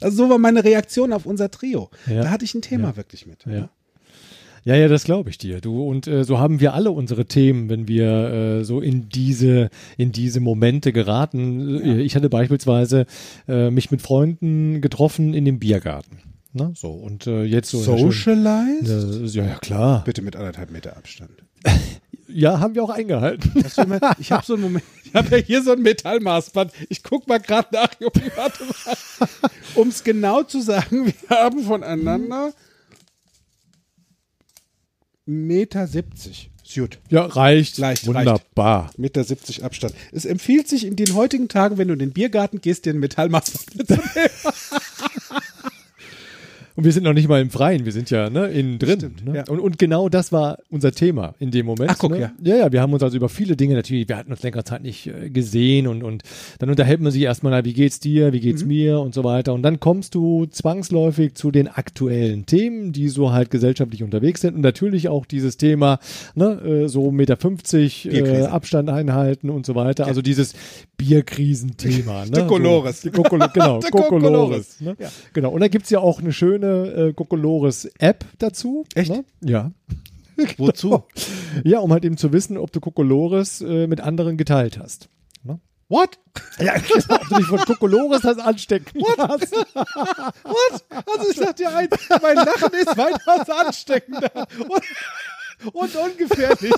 [0.00, 1.90] Also so war meine Reaktion auf unser Trio.
[2.06, 2.22] Ja.
[2.22, 3.44] Da hatte ich ein Thema wirklich mit.
[3.44, 3.68] Ja.
[4.64, 5.60] Ja, ja, das glaube ich dir.
[5.60, 9.68] Du und äh, so haben wir alle unsere Themen, wenn wir äh, so in diese
[9.98, 11.80] in diese Momente geraten.
[11.82, 13.04] Äh, Ich hatte beispielsweise
[13.46, 16.18] äh, mich mit Freunden getroffen in dem Biergarten.
[16.54, 16.72] Ne?
[16.74, 19.34] So und äh, jetzt so Socialized?
[19.34, 20.02] Ja, ja klar.
[20.04, 21.30] Bitte mit anderthalb Meter Abstand.
[22.26, 23.52] Ja, haben wir auch eingehalten.
[23.76, 26.72] Immer, ich habe so einen Moment, ich habe ja hier so ein Metallmaßband.
[26.88, 28.96] Ich guck mal gerade nach, Juppie, warte mal.
[29.76, 32.52] Um es genau zu sagen, wir haben voneinander
[35.26, 36.50] Meter 70.
[36.62, 36.98] Ist gut.
[37.08, 37.78] Ja, reicht.
[37.78, 38.90] Leicht, Wunderbar.
[38.96, 39.94] Meter 70 Abstand.
[40.12, 43.00] Es empfiehlt sich in den heutigen Tagen, wenn du in den Biergarten gehst, dir ein
[43.00, 44.04] Metallmaßband mitzunehmen.
[46.76, 48.98] Und wir sind noch nicht mal im Freien, wir sind ja ne, innen drin.
[48.98, 49.36] Stimmt, ne?
[49.36, 49.44] ja.
[49.48, 51.90] und, und genau das war unser Thema in dem Moment.
[51.92, 52.18] Ach, guck, ne?
[52.20, 52.32] ja.
[52.42, 54.82] ja, ja, wir haben uns also über viele Dinge natürlich, wir hatten uns längere Zeit
[54.82, 56.22] nicht äh, gesehen und, und
[56.58, 58.42] dann unterhält man sich erstmal, na, wie geht's dir, wie Mhm.
[58.42, 59.54] geht's mir und so weiter.
[59.54, 64.56] Und dann kommst du zwangsläufig zu den aktuellen Themen, die so halt gesellschaftlich unterwegs sind.
[64.56, 66.00] Und natürlich auch dieses Thema,
[66.34, 68.42] ne, äh, so Meter 50 äh.
[68.46, 70.06] Abstand einhalten und so weiter.
[70.06, 70.54] Also dieses
[70.96, 72.24] Bierkrisenthema.
[72.24, 72.30] Ne?
[72.30, 73.02] De Colores.
[73.02, 74.78] So, die Kokolo- genau, De Kokolores.
[74.78, 74.80] Kokolores.
[74.80, 74.96] Ne?
[74.98, 75.08] Ja.
[75.34, 75.50] Genau.
[75.50, 78.84] Und da gibt's ja auch eine schöne äh, Kokolores-App dazu.
[78.94, 79.10] Echt?
[79.10, 79.24] Ne?
[79.40, 79.72] Ja.
[80.58, 81.04] Wozu?
[81.62, 85.08] Ja, um halt eben zu wissen, ob du Kokolores äh, mit anderen geteilt hast.
[85.42, 85.60] Ne?
[85.88, 86.18] What?
[86.58, 89.52] Ja, genau, ob du dich von Kokolores das anstecken hast.
[89.52, 90.84] What?
[90.90, 96.74] Also ich sag dir eins, mein Lachen ist weitaus ansteckender und, und ungefährlich.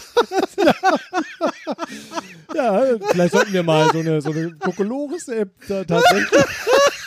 [2.54, 6.44] Ja, vielleicht sollten wir mal so eine, so eine Kokolores-App da tatsächlich.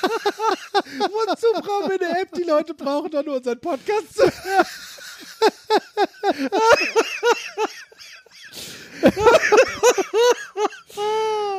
[0.02, 2.34] Wozu brauchen wir eine App?
[2.34, 4.66] Die Leute brauchen doch nur unseren Podcast zu hören.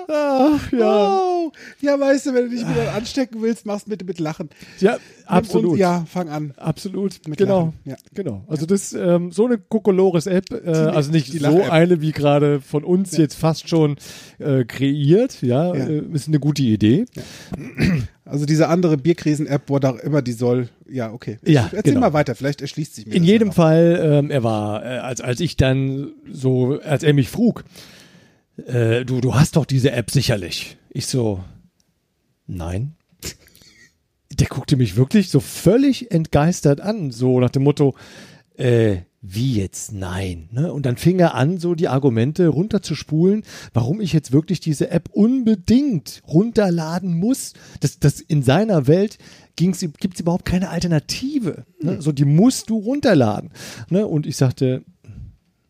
[0.09, 1.20] Ach, ja.
[1.20, 1.53] Oh.
[1.81, 4.51] Ja, weißt du, wenn du dich wieder anstecken willst, machst bitte mit Lachen.
[4.81, 5.72] Ja, absolut.
[5.72, 6.53] Und, ja, fang an.
[6.57, 7.59] Absolut, Mit genau.
[7.59, 7.97] Lachen, ja.
[8.14, 8.45] Genau.
[8.49, 13.16] Also das ähm, so eine Kokolores-App, äh, also nicht so eine wie gerade von uns
[13.16, 13.97] jetzt fast schon
[14.39, 15.87] äh, kreiert, ja, Ja.
[15.87, 17.07] Äh, ist eine gute Idee.
[18.24, 20.68] Also diese andere Bierkrisen-App, wo da immer die soll.
[20.89, 21.39] Ja, okay.
[21.45, 22.01] Ja, Erzähl genau.
[22.01, 23.55] mal weiter, vielleicht erschließt sich mir In jedem ja.
[23.55, 27.64] Fall, ähm, er war, äh, als, als ich dann so, als er mich frug,
[28.57, 30.77] äh, du, du hast doch diese App sicherlich.
[30.91, 31.43] Ich so,
[32.47, 32.95] nein.
[34.33, 37.95] Der guckte mich wirklich so völlig entgeistert an, so nach dem Motto,
[38.57, 40.49] äh, wie jetzt nein?
[40.51, 40.73] Ne?
[40.73, 43.43] Und dann fing er an, so die Argumente runterzuspulen,
[43.75, 47.53] warum ich jetzt wirklich diese App unbedingt runterladen muss.
[47.81, 49.19] Das, das in seiner Welt
[49.57, 51.65] gibt's gibt's überhaupt keine Alternative.
[51.81, 52.01] Ne?
[52.01, 53.51] So, die musst du runterladen.
[53.91, 54.07] Ne?
[54.07, 54.85] Und ich sagte,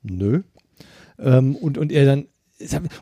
[0.03, 0.43] nö.
[1.19, 2.27] Ähm, und, und er dann,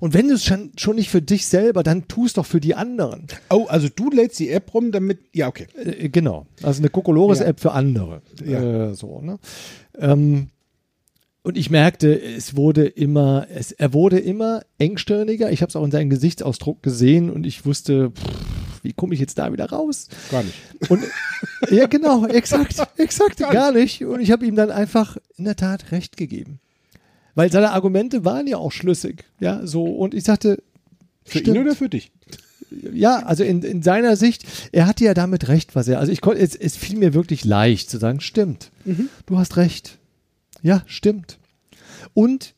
[0.00, 2.60] und wenn du es schon, schon nicht für dich selber, dann tu es doch für
[2.60, 3.26] die anderen.
[3.50, 5.20] Oh, also du lädst die App rum, damit.
[5.32, 5.66] Ja, okay.
[5.74, 6.46] Äh, genau.
[6.62, 8.22] Also eine Kokolores-App für andere.
[8.44, 8.90] Ja.
[8.90, 9.38] Äh, so, ne?
[9.98, 10.48] Ähm,
[11.42, 15.50] und ich merkte, es wurde immer, es, er wurde immer engstirniger.
[15.50, 19.20] Ich habe es auch in seinem Gesichtsausdruck gesehen und ich wusste, pff, wie komme ich
[19.20, 20.08] jetzt da wieder raus?
[20.30, 20.56] Gar nicht.
[20.88, 21.02] Und
[21.70, 24.04] ja, genau, exakt, exakt, gar nicht.
[24.04, 26.60] Und ich habe ihm dann einfach in der Tat recht gegeben.
[27.38, 29.24] Weil seine Argumente waren ja auch schlüssig.
[29.38, 29.84] Ja, so.
[29.84, 30.60] Und ich sagte,
[31.24, 31.56] Für stimmt.
[31.56, 32.10] ihn oder für dich?
[32.92, 36.20] ja, also in, in seiner Sicht, er hatte ja damit recht, was er, also ich
[36.20, 38.72] konnte, es, es fiel mir wirklich leicht zu sagen, stimmt,
[39.26, 39.98] du hast recht.
[40.62, 41.38] Ja, stimmt.
[42.12, 42.56] Und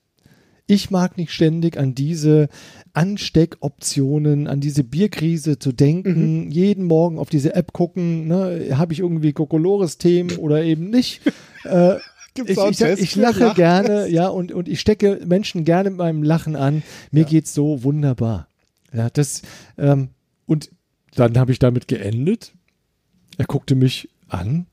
[0.67, 2.49] ich mag nicht ständig an diese
[2.95, 9.01] Ansteckoptionen, an diese Bierkrise zu denken, jeden Morgen auf diese App gucken, ne, habe ich
[9.01, 11.21] irgendwie Kokolores-Themen oder eben nicht.
[11.65, 11.97] Äh,
[12.35, 13.57] Gibt's ich, ich, ich lache Lachen?
[13.57, 16.83] gerne, ja, und, und ich stecke Menschen gerne mit meinem Lachen an.
[17.11, 18.49] Mir geht's so wunderbar.
[18.93, 19.43] Ja, das,
[19.79, 20.11] ähm,
[20.47, 20.71] und
[21.15, 22.53] dann habe ich damit geendet.
[23.39, 24.67] Er guckte mich an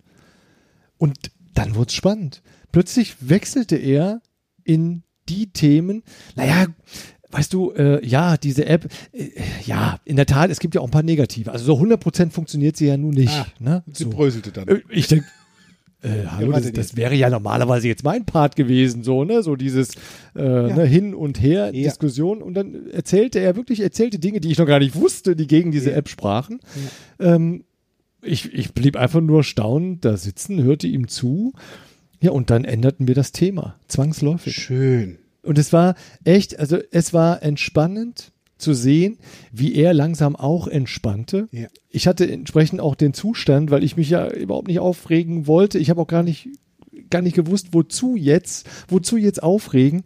[0.97, 2.41] und dann wurde es spannend.
[2.71, 4.21] Plötzlich wechselte er
[4.63, 6.03] in die Themen,
[6.35, 6.67] naja,
[7.31, 9.29] weißt du, äh, ja, diese App, äh,
[9.65, 11.51] ja, in der Tat, es gibt ja auch ein paar negative.
[11.51, 13.33] Also so 100% funktioniert sie ja nun nicht.
[13.33, 13.83] Ah, ne?
[13.91, 14.09] Sie so.
[14.09, 14.67] bröselte dann.
[14.67, 15.25] Äh, Ich denke,
[16.07, 19.43] äh, hallo, das, das wäre ja normalerweise jetzt mein Part gewesen, so, ne?
[19.43, 19.95] So dieses
[20.35, 21.83] äh, ne, Hin und Her, Ja.
[21.89, 22.41] Diskussion.
[22.41, 25.71] Und dann erzählte er wirklich, erzählte Dinge, die ich noch gar nicht wusste, die gegen
[25.71, 26.59] diese App sprachen.
[27.19, 27.63] Ähm,
[28.21, 31.53] ich, ich blieb einfach nur staunend da sitzen, hörte ihm zu.
[32.19, 34.55] Ja, und dann änderten wir das Thema, zwangsläufig.
[34.55, 35.19] Schön.
[35.43, 39.17] Und es war echt, also es war entspannend zu sehen,
[39.51, 41.47] wie er langsam auch entspannte.
[41.51, 41.67] Ja.
[41.89, 45.77] Ich hatte entsprechend auch den Zustand, weil ich mich ja überhaupt nicht aufregen wollte.
[45.79, 46.49] Ich habe auch gar nicht,
[47.09, 50.03] gar nicht gewusst, wozu jetzt, wozu jetzt aufregen.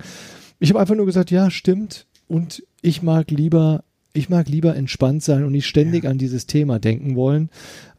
[0.60, 2.08] Ich habe einfach nur gesagt, ja, stimmt.
[2.28, 3.84] Und ich mag lieber,
[4.14, 7.49] ich mag lieber entspannt sein und nicht ständig an dieses Thema denken wollen.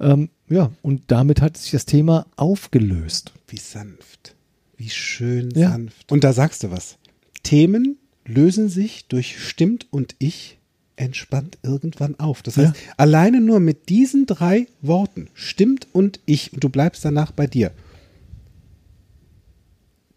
[0.01, 3.33] Ähm, ja, und damit hat sich das Thema aufgelöst.
[3.49, 4.35] Wie sanft.
[4.77, 5.71] Wie schön Ja.
[5.71, 6.11] sanft.
[6.13, 6.99] Und da sagst du was.
[7.43, 10.59] Themen lösen sich durch stimmt und ich
[10.97, 12.43] entspannt irgendwann auf.
[12.43, 17.33] Das heißt, alleine nur mit diesen drei Worten, stimmt und ich, und du bleibst danach
[17.33, 17.73] bei dir.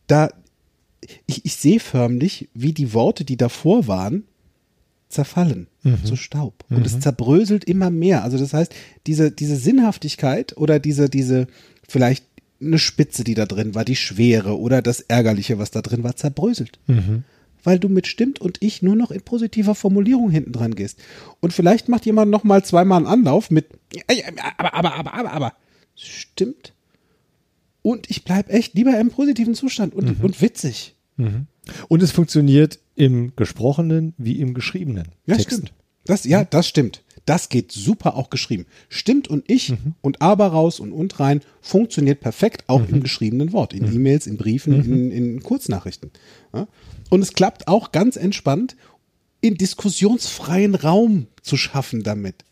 [0.07, 0.29] Da,
[1.25, 4.23] ich, ich sehe förmlich, wie die Worte, die davor waren,
[5.09, 5.67] zerfallen
[6.03, 6.65] zu Staub.
[6.69, 8.23] Und es zerbröselt immer mehr.
[8.23, 8.73] Also das heißt,
[9.07, 11.47] diese, diese Sinnhaftigkeit oder diese, diese,
[11.87, 12.25] vielleicht
[12.61, 16.15] eine Spitze, die da drin war, die Schwere oder das Ärgerliche, was da drin war,
[16.15, 16.79] zerbröselt.
[17.65, 20.99] Weil du mit stimmt und ich nur noch in positiver Formulierung hinten dran gehst.
[21.41, 23.67] Und vielleicht macht jemand noch mal zweimal einen Anlauf mit
[24.57, 25.53] aber, aber, aber, aber, aber.
[25.95, 26.73] Stimmt.
[27.81, 30.95] Und ich bleib echt lieber im positiven Zustand und, und witzig.
[31.87, 35.09] Und es funktioniert im Gesprochenen wie im Geschriebenen.
[35.25, 35.51] Ja, Text.
[35.51, 35.73] stimmt.
[36.05, 37.03] Das, ja, das stimmt.
[37.25, 38.67] Das geht super auch geschrieben.
[38.87, 43.73] Stimmt und ich und aber raus und und rein funktioniert perfekt auch im geschriebenen Wort,
[43.73, 46.11] in E-Mails, in Briefen, in, in Kurznachrichten.
[46.53, 46.67] Ja?
[47.09, 48.75] Und es klappt auch ganz entspannt,
[49.41, 52.43] in diskussionsfreien Raum zu schaffen damit.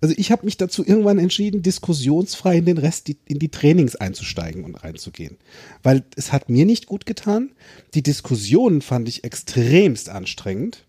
[0.00, 3.96] Also ich habe mich dazu irgendwann entschieden, diskussionsfrei in den Rest, die, in die Trainings
[3.96, 5.38] einzusteigen und reinzugehen.
[5.82, 7.50] Weil es hat mir nicht gut getan.
[7.94, 10.84] Die Diskussionen fand ich extremst anstrengend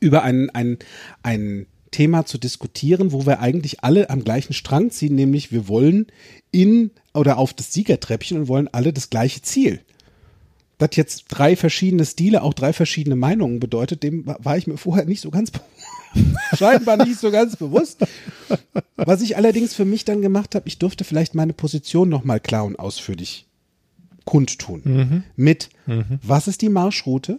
[0.00, 0.78] über ein, ein,
[1.22, 6.08] ein Thema zu diskutieren, wo wir eigentlich alle am gleichen Strang ziehen, nämlich wir wollen
[6.50, 9.80] in oder auf das Siegertreppchen und wollen alle das gleiche Ziel.
[10.78, 15.06] Das jetzt drei verschiedene Stile, auch drei verschiedene Meinungen bedeutet, dem war ich mir vorher
[15.06, 15.50] nicht so ganz
[16.58, 18.04] scheinbar nicht so ganz bewusst.
[18.96, 22.64] Was ich allerdings für mich dann gemacht habe, ich durfte vielleicht meine Position nochmal klar
[22.64, 23.46] und ausführlich
[24.24, 24.82] kundtun.
[25.36, 25.70] Mit,
[26.22, 27.38] was ist die Marschroute?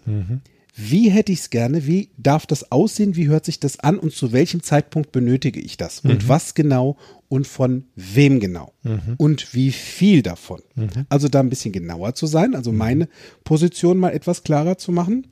[0.75, 1.88] Wie hätte ich es gerne?
[1.88, 3.15] Wie darf das aussehen?
[3.15, 3.97] Wie hört sich das an?
[3.97, 6.01] Und zu welchem Zeitpunkt benötige ich das?
[6.01, 6.97] Und was genau?
[7.30, 8.73] Und von wem genau?
[9.17, 10.61] Und wie viel davon?
[11.09, 13.09] Also da ein bisschen genauer zu sein, also meine
[13.43, 15.28] Position mal etwas klarer zu machen.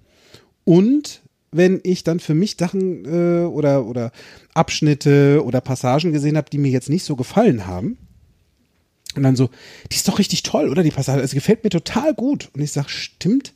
[0.65, 1.21] Und
[1.51, 4.11] wenn ich dann für mich Sachen äh, oder, oder
[4.53, 7.97] Abschnitte oder Passagen gesehen habe, die mir jetzt nicht so gefallen haben,
[9.15, 9.49] und dann so,
[9.91, 12.49] die ist doch richtig toll, oder die Passage, es gefällt mir total gut.
[12.53, 13.53] Und ich sage, stimmt.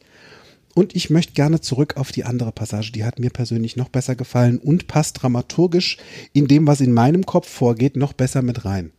[0.80, 4.16] Und ich möchte gerne zurück auf die andere Passage, die hat mir persönlich noch besser
[4.16, 5.98] gefallen und passt dramaturgisch
[6.32, 8.94] in dem, was in meinem Kopf vorgeht, noch besser mit rein.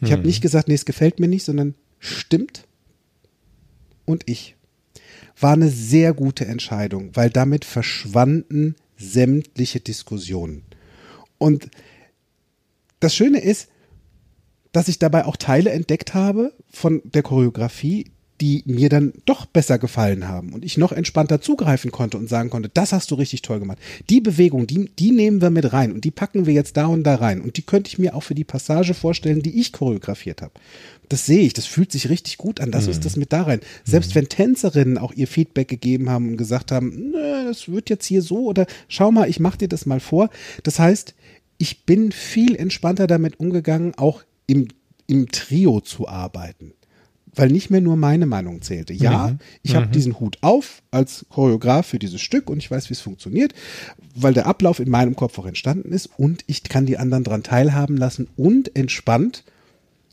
[0.00, 2.66] Ich habe nicht gesagt, nee, es gefällt mir nicht, sondern stimmt
[4.06, 4.56] und ich.
[5.38, 10.62] War eine sehr gute Entscheidung, weil damit verschwanden sämtliche Diskussionen.
[11.36, 11.68] Und
[13.00, 13.68] das Schöne ist,
[14.72, 18.06] dass ich dabei auch Teile entdeckt habe von der Choreografie,
[18.44, 22.50] die mir dann doch besser gefallen haben und ich noch entspannter zugreifen konnte und sagen
[22.50, 23.78] konnte, das hast du richtig toll gemacht.
[24.10, 27.04] Die Bewegung, die, die nehmen wir mit rein und die packen wir jetzt da und
[27.04, 30.42] da rein und die könnte ich mir auch für die Passage vorstellen, die ich choreografiert
[30.42, 30.52] habe.
[31.08, 32.90] Das sehe ich, das fühlt sich richtig gut an, das mhm.
[32.90, 33.60] ist das mit da rein.
[33.82, 34.16] Selbst mhm.
[34.16, 38.20] wenn Tänzerinnen auch ihr Feedback gegeben haben und gesagt haben, nö, das wird jetzt hier
[38.20, 40.28] so oder schau mal, ich mach dir das mal vor.
[40.64, 41.14] Das heißt,
[41.56, 44.68] ich bin viel entspannter damit umgegangen, auch im,
[45.06, 46.74] im Trio zu arbeiten
[47.34, 48.92] weil nicht mehr nur meine Meinung zählte.
[48.92, 49.38] Ja, mhm.
[49.62, 49.92] ich habe mhm.
[49.92, 53.54] diesen Hut auf als Choreograf für dieses Stück und ich weiß, wie es funktioniert,
[54.14, 57.42] weil der Ablauf in meinem Kopf auch entstanden ist und ich kann die anderen daran
[57.42, 59.44] teilhaben lassen und entspannt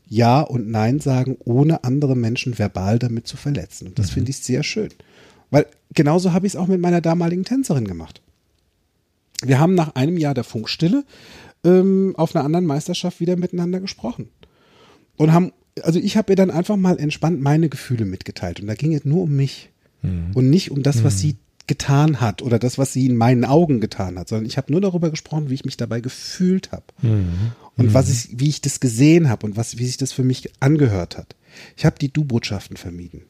[0.08, 3.88] Ja und Nein sagen, ohne andere Menschen verbal damit zu verletzen.
[3.88, 4.14] Und das mhm.
[4.14, 4.90] finde ich sehr schön.
[5.50, 8.22] Weil genauso habe ich es auch mit meiner damaligen Tänzerin gemacht.
[9.44, 11.04] Wir haben nach einem Jahr der Funkstille
[11.64, 14.28] ähm, auf einer anderen Meisterschaft wieder miteinander gesprochen
[15.16, 15.52] und haben
[15.82, 19.04] also ich habe ihr dann einfach mal entspannt meine Gefühle mitgeteilt und da ging es
[19.04, 19.70] nur um mich
[20.02, 20.30] mhm.
[20.34, 21.18] und nicht um das, was mhm.
[21.18, 24.72] sie getan hat oder das, was sie in meinen Augen getan hat, sondern ich habe
[24.72, 27.52] nur darüber gesprochen, wie ich mich dabei gefühlt habe mhm.
[27.76, 30.50] und was ich, wie ich das gesehen habe und was, wie sich das für mich
[30.60, 31.36] angehört hat.
[31.76, 33.22] Ich habe die Du-Botschaften vermieden.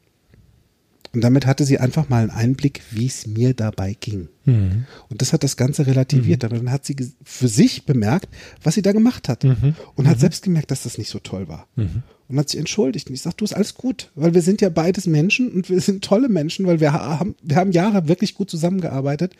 [1.14, 4.28] Und damit hatte sie einfach mal einen Einblick, wie es mir dabei ging.
[4.46, 4.86] Mhm.
[5.10, 6.42] Und das hat das Ganze relativiert.
[6.42, 6.48] Mhm.
[6.48, 8.28] dann hat sie für sich bemerkt,
[8.62, 9.44] was sie da gemacht hat.
[9.44, 9.74] Mhm.
[9.94, 10.20] Und hat mhm.
[10.20, 11.66] selbst gemerkt, dass das nicht so toll war.
[11.76, 12.02] Mhm.
[12.28, 13.08] Und hat sich entschuldigt.
[13.08, 15.80] Und ich sage, du ist alles gut, weil wir sind ja beides Menschen und wir
[15.82, 19.34] sind tolle Menschen, weil wir haben, wir haben Jahre wirklich gut zusammengearbeitet.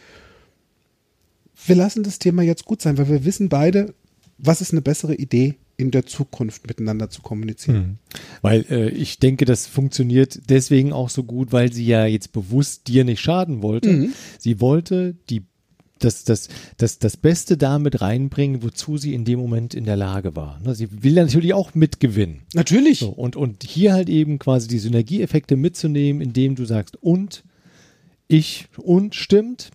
[1.65, 3.95] Wir lassen das Thema jetzt gut sein, weil wir wissen beide,
[4.37, 7.77] was ist eine bessere Idee in der Zukunft miteinander zu kommunizieren.
[7.77, 7.99] Hm.
[8.43, 12.89] Weil äh, ich denke, das funktioniert deswegen auch so gut, weil sie ja jetzt bewusst
[12.89, 13.91] dir nicht schaden wollte.
[13.91, 14.13] Mhm.
[14.39, 15.43] Sie wollte die
[16.05, 20.35] das, das, das, das Beste damit reinbringen, wozu sie in dem Moment in der Lage
[20.35, 20.61] war.
[20.61, 22.43] Ne, sie will natürlich auch mitgewinnen.
[22.55, 22.99] Natürlich.
[22.99, 27.45] So, und, und hier halt eben quasi die Synergieeffekte mitzunehmen, indem du sagst, und
[28.29, 29.71] ich, und stimmt,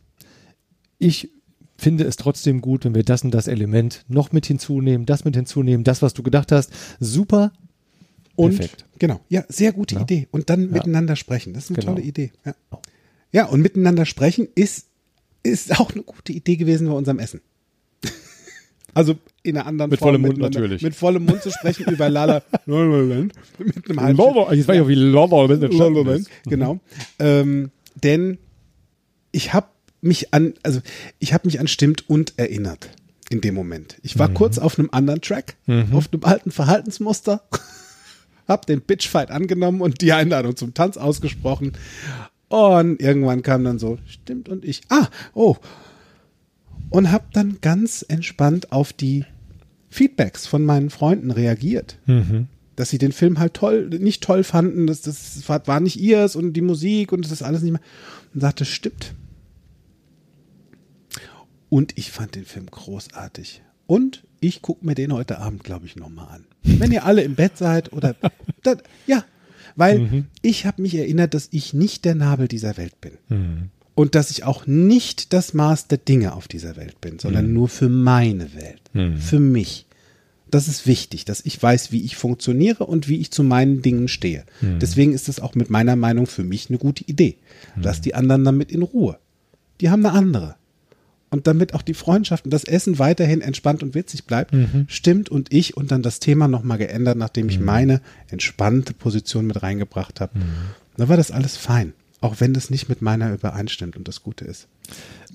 [1.00, 1.30] ich
[1.78, 5.36] finde es trotzdem gut, wenn wir das und das Element noch mit hinzunehmen, das mit
[5.36, 6.72] hinzunehmen, das, was du gedacht hast.
[7.00, 7.52] Super.
[8.36, 8.86] Und Perfekt.
[9.00, 10.02] genau, ja, sehr gute ja.
[10.02, 10.28] Idee.
[10.32, 10.72] Und dann ja.
[10.74, 11.54] miteinander sprechen.
[11.54, 11.94] Das ist eine genau.
[11.94, 12.32] tolle Idee.
[12.46, 12.56] Ja.
[13.32, 14.88] ja, und miteinander sprechen ist,
[15.44, 17.42] ist auch eine gute Idee gewesen bei unserem Essen.
[18.94, 20.10] Also in einer anderen mit Form.
[20.10, 20.82] Vollem Mund natürlich.
[20.82, 22.42] Mit vollem Mund zu sprechen über Lala.
[23.60, 24.18] mit einem halben
[24.56, 25.30] Jetzt weiß ich auch, wie Lala
[26.48, 26.80] Genau.
[27.20, 27.70] Ähm,
[28.02, 28.40] denn
[29.32, 29.68] ich habe
[30.02, 30.82] mich an, also
[31.20, 32.90] ich habe mich an Stimmt und erinnert
[33.30, 33.98] in dem Moment.
[34.04, 34.36] Ich war mhm.
[34.36, 35.94] kurz auf einem anderen Track, mhm.
[35.94, 37.44] auf einem alten Verhaltensmuster,
[38.48, 41.74] hab den Bitchfight angenommen und die Einladung zum Tanz ausgesprochen.
[42.48, 45.58] Und irgendwann kam dann so, stimmt und ich, ah, oh.
[46.90, 49.26] Und hab dann ganz entspannt auf die
[49.90, 51.98] Feedbacks von meinen Freunden reagiert.
[52.06, 52.48] Mhm.
[52.78, 56.54] Dass sie den Film halt toll, nicht toll fanden, das, das war nicht ihrs und
[56.54, 57.82] die Musik und das ist alles nicht mehr.
[58.34, 59.16] Und sagte, stimmt,
[61.70, 63.62] und ich fand den Film großartig.
[63.86, 66.46] Und ich gucke mir den heute Abend, glaube ich, nochmal an.
[66.64, 68.16] Wenn ihr alle im Bett seid oder
[68.64, 69.24] das, ja,
[69.76, 70.26] weil mhm.
[70.42, 73.14] ich habe mich erinnert, dass ich nicht der Nabel dieser Welt bin.
[73.30, 73.70] Mhm.
[73.96, 77.54] Und dass ich auch nicht das Maß der Dinge auf dieser Welt bin, sondern mhm.
[77.54, 79.18] nur für meine Welt, mhm.
[79.18, 79.86] für mich.
[80.52, 84.08] Das ist wichtig, dass ich weiß, wie ich funktioniere und wie ich zu meinen Dingen
[84.08, 84.46] stehe.
[84.62, 84.80] Mhm.
[84.80, 87.38] Deswegen ist es auch mit meiner Meinung für mich eine gute Idee.
[87.76, 88.04] Lass mhm.
[88.04, 89.18] die anderen damit in Ruhe.
[89.82, 90.56] Die haben eine andere
[91.30, 94.86] und damit auch die Freundschaft und das Essen weiterhin entspannt und witzig bleibt, mhm.
[94.88, 97.66] stimmt und ich und dann das Thema nochmal geändert, nachdem ich mhm.
[97.66, 100.40] meine entspannte Position mit reingebracht habe.
[100.40, 100.44] Mhm.
[100.96, 104.46] Da war das alles fein, auch wenn das nicht mit meiner übereinstimmt und das Gute
[104.46, 104.68] ist.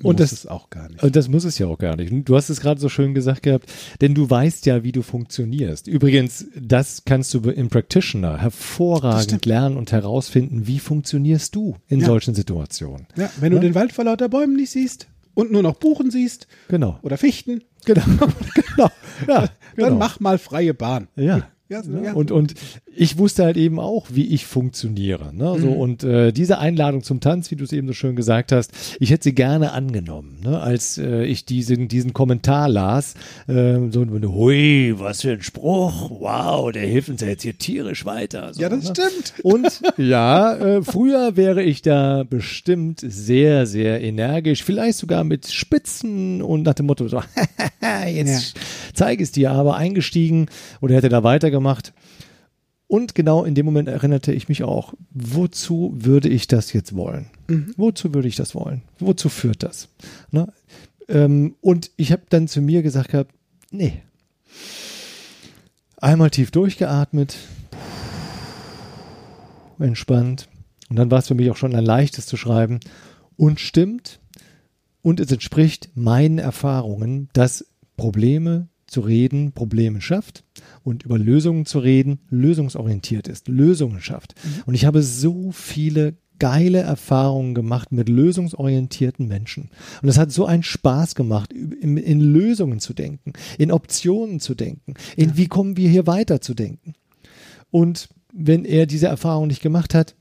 [0.02, 1.02] Und das ist auch gar nicht.
[1.02, 2.10] Und das muss es ja auch gar nicht.
[2.28, 3.70] Du hast es gerade so schön gesagt gehabt,
[4.00, 5.86] denn du weißt ja, wie du funktionierst.
[5.86, 12.06] Übrigens, das kannst du im Practitioner hervorragend lernen und herausfinden, wie funktionierst du in ja.
[12.06, 13.06] solchen Situationen.
[13.16, 13.58] Ja, wenn ja?
[13.58, 16.98] du den Wald vor lauter Bäumen nicht siehst, und nur noch Buchen siehst genau.
[17.02, 18.02] oder Fichten, genau,
[18.54, 18.90] genau.
[19.26, 19.96] Ja, dann genau.
[19.96, 21.08] mach mal freie Bahn.
[21.16, 21.48] Ja.
[21.72, 22.12] Ja, so, ja.
[22.12, 22.52] Und, und
[22.94, 25.34] ich wusste halt eben auch, wie ich funktioniere.
[25.34, 25.58] Ne?
[25.58, 25.76] So, mhm.
[25.76, 29.10] Und äh, diese Einladung zum Tanz, wie du es eben so schön gesagt hast, ich
[29.10, 30.60] hätte sie gerne angenommen, ne?
[30.60, 33.14] als äh, ich diesen, diesen Kommentar las.
[33.48, 38.04] Äh, so, hui, was für ein Spruch, wow, der hilft uns ja jetzt hier tierisch
[38.04, 38.52] weiter.
[38.52, 38.94] So, ja, das ne?
[38.94, 39.34] stimmt.
[39.42, 46.42] Und ja, äh, früher wäre ich da bestimmt sehr, sehr energisch, vielleicht sogar mit Spitzen
[46.42, 47.22] und nach dem Motto, so,
[48.06, 48.60] jetzt ja.
[48.92, 50.46] Zeige es dir, aber eingestiegen
[50.80, 51.92] oder hätte da weitergemacht gemacht.
[52.88, 57.30] Und genau in dem Moment erinnerte ich mich auch, wozu würde ich das jetzt wollen?
[57.48, 57.72] Mhm.
[57.78, 58.82] Wozu würde ich das wollen?
[58.98, 59.88] Wozu führt das?
[60.30, 60.52] Ne?
[61.08, 63.32] Ähm, und ich habe dann zu mir gesagt gehabt,
[63.70, 64.02] nee.
[65.96, 67.36] Einmal tief durchgeatmet,
[69.78, 70.48] entspannt.
[70.90, 72.80] Und dann war es für mich auch schon ein leichtes zu schreiben.
[73.36, 74.20] Und stimmt.
[75.00, 77.66] Und es entspricht meinen Erfahrungen, dass
[77.96, 80.44] Probleme zu reden Probleme schafft
[80.84, 84.34] und über Lösungen zu reden lösungsorientiert ist, Lösungen schafft.
[84.44, 84.62] Mhm.
[84.66, 89.70] Und ich habe so viele geile Erfahrungen gemacht mit lösungsorientierten Menschen.
[90.02, 94.54] Und es hat so einen Spaß gemacht, in, in Lösungen zu denken, in Optionen zu
[94.54, 95.36] denken, in ja.
[95.36, 96.94] wie kommen wir hier weiter zu denken.
[97.70, 100.16] Und wenn er diese Erfahrung nicht gemacht hat,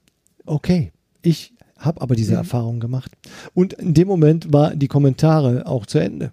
[0.45, 0.91] okay,
[1.21, 2.37] ich habe aber diese mhm.
[2.37, 3.11] Erfahrung gemacht.
[3.53, 6.31] Und in dem Moment war die Kommentare auch zu Ende.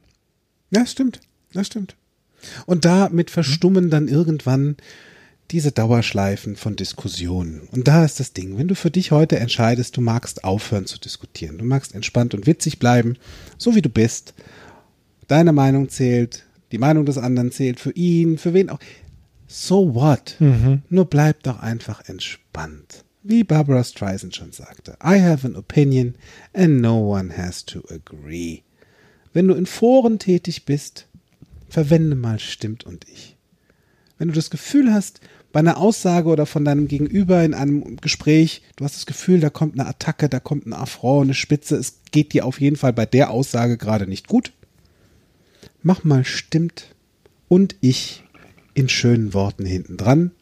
[0.70, 1.20] Ja, stimmt.
[1.52, 1.96] Das stimmt.
[2.66, 4.76] Und damit verstummen dann irgendwann
[5.50, 7.62] diese Dauerschleifen von Diskussionen.
[7.72, 10.98] Und da ist das Ding, wenn du für dich heute entscheidest, du magst aufhören zu
[10.98, 13.16] diskutieren, du magst entspannt und witzig bleiben,
[13.56, 14.34] so wie du bist,
[15.26, 18.78] deine Meinung zählt, die Meinung des anderen zählt, für ihn, für wen auch.
[19.46, 20.36] So what?
[20.38, 20.82] Mhm.
[20.90, 23.04] Nur bleib doch einfach entspannt.
[23.22, 26.14] Wie Barbara Streisand schon sagte, I have an opinion
[26.52, 28.62] and no one has to agree.
[29.32, 31.07] Wenn du in Foren tätig bist,
[31.68, 33.36] verwende mal stimmt und ich.
[34.18, 35.20] Wenn du das Gefühl hast,
[35.52, 39.50] bei einer Aussage oder von deinem Gegenüber in einem Gespräch, du hast das Gefühl, da
[39.50, 42.92] kommt eine Attacke, da kommt ein Affront, eine Spitze, es geht dir auf jeden Fall
[42.92, 44.52] bei der Aussage gerade nicht gut.
[45.82, 46.94] Mach mal stimmt
[47.48, 48.24] und ich
[48.74, 50.32] in schönen Worten hinten dran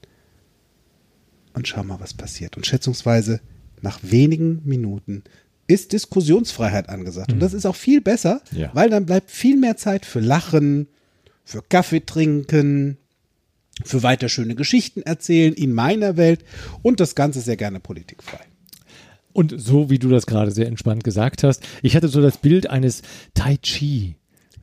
[1.55, 2.57] und schau mal, was passiert.
[2.57, 3.41] Und schätzungsweise
[3.81, 5.23] nach wenigen Minuten
[5.69, 7.33] ist Diskussionsfreiheit angesagt.
[7.33, 8.71] Und das ist auch viel besser, ja.
[8.75, 10.89] weil dann bleibt viel mehr Zeit für Lachen,
[11.47, 12.99] für Kaffee trinken,
[13.85, 16.45] für weiter schöne Geschichten erzählen in meiner Welt
[16.83, 18.41] und das Ganze sehr gerne politikfrei.
[19.33, 22.69] Und so wie du das gerade sehr entspannt gesagt hast, ich hatte so das Bild
[22.69, 23.03] eines
[23.35, 24.17] Tai Chi.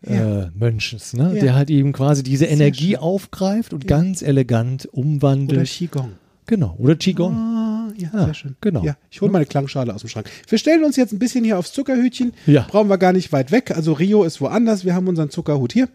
[0.06, 0.42] Ja.
[0.42, 1.36] Äh, Mönches, ne?
[1.36, 1.42] Ja.
[1.42, 3.88] der halt eben quasi diese Energie aufgreift und ja.
[3.88, 5.60] ganz elegant umwandelt.
[5.60, 6.12] Oder Qigong.
[6.46, 7.34] Genau, oder Qigong.
[7.34, 8.56] Ah, ja, ja, sehr schön.
[8.60, 8.84] Genau.
[8.84, 10.30] Ja, ich hole meine Klangschale aus dem Schrank.
[10.50, 12.34] Wir stellen uns jetzt ein bisschen hier aufs Zuckerhütchen.
[12.48, 12.66] Ja.
[12.70, 13.72] Brauchen wir gar nicht weit weg.
[13.72, 14.84] Also Rio ist woanders.
[14.84, 15.88] Wir haben unseren Zuckerhut hier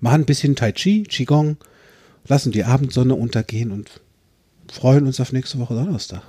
[0.00, 1.56] machen ein bisschen Tai Chi, Qigong,
[2.26, 4.00] lassen die Abendsonne untergehen und
[4.70, 6.22] freuen uns auf nächste Woche Donnerstag.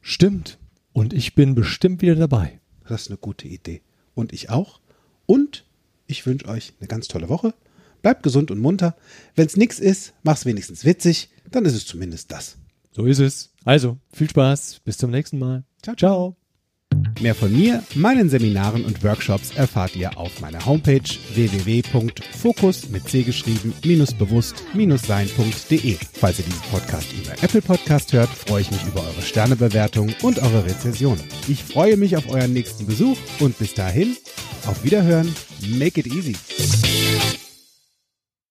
[0.00, 0.58] Stimmt.
[0.92, 2.60] Und ich bin bestimmt wieder dabei.
[2.86, 3.82] Das ist eine gute Idee.
[4.14, 4.80] Und ich auch.
[5.26, 5.64] Und
[6.06, 7.54] ich wünsche euch eine ganz tolle Woche.
[8.02, 8.96] Bleibt gesund und munter.
[9.34, 11.30] Wenn es nichts ist, mach's wenigstens witzig.
[11.50, 12.58] Dann ist es zumindest das.
[12.92, 13.50] So ist es.
[13.64, 14.80] Also, viel Spaß.
[14.84, 15.64] Bis zum nächsten Mal.
[15.82, 16.43] Ciao, ciao.
[17.20, 21.00] Mehr von mir, meinen Seminaren und Workshops erfahrt ihr auf meiner Homepage
[21.34, 23.72] www.fokus mit C geschrieben
[24.14, 24.64] bewusst
[25.06, 25.96] sein.de.
[26.12, 30.38] Falls ihr diesen Podcast über Apple Podcast hört, freue ich mich über eure Sternebewertung und
[30.38, 31.18] eure Rezession.
[31.48, 34.16] Ich freue mich auf euren nächsten Besuch und bis dahin,
[34.66, 35.34] auf Wiederhören,
[35.78, 36.34] make it easy.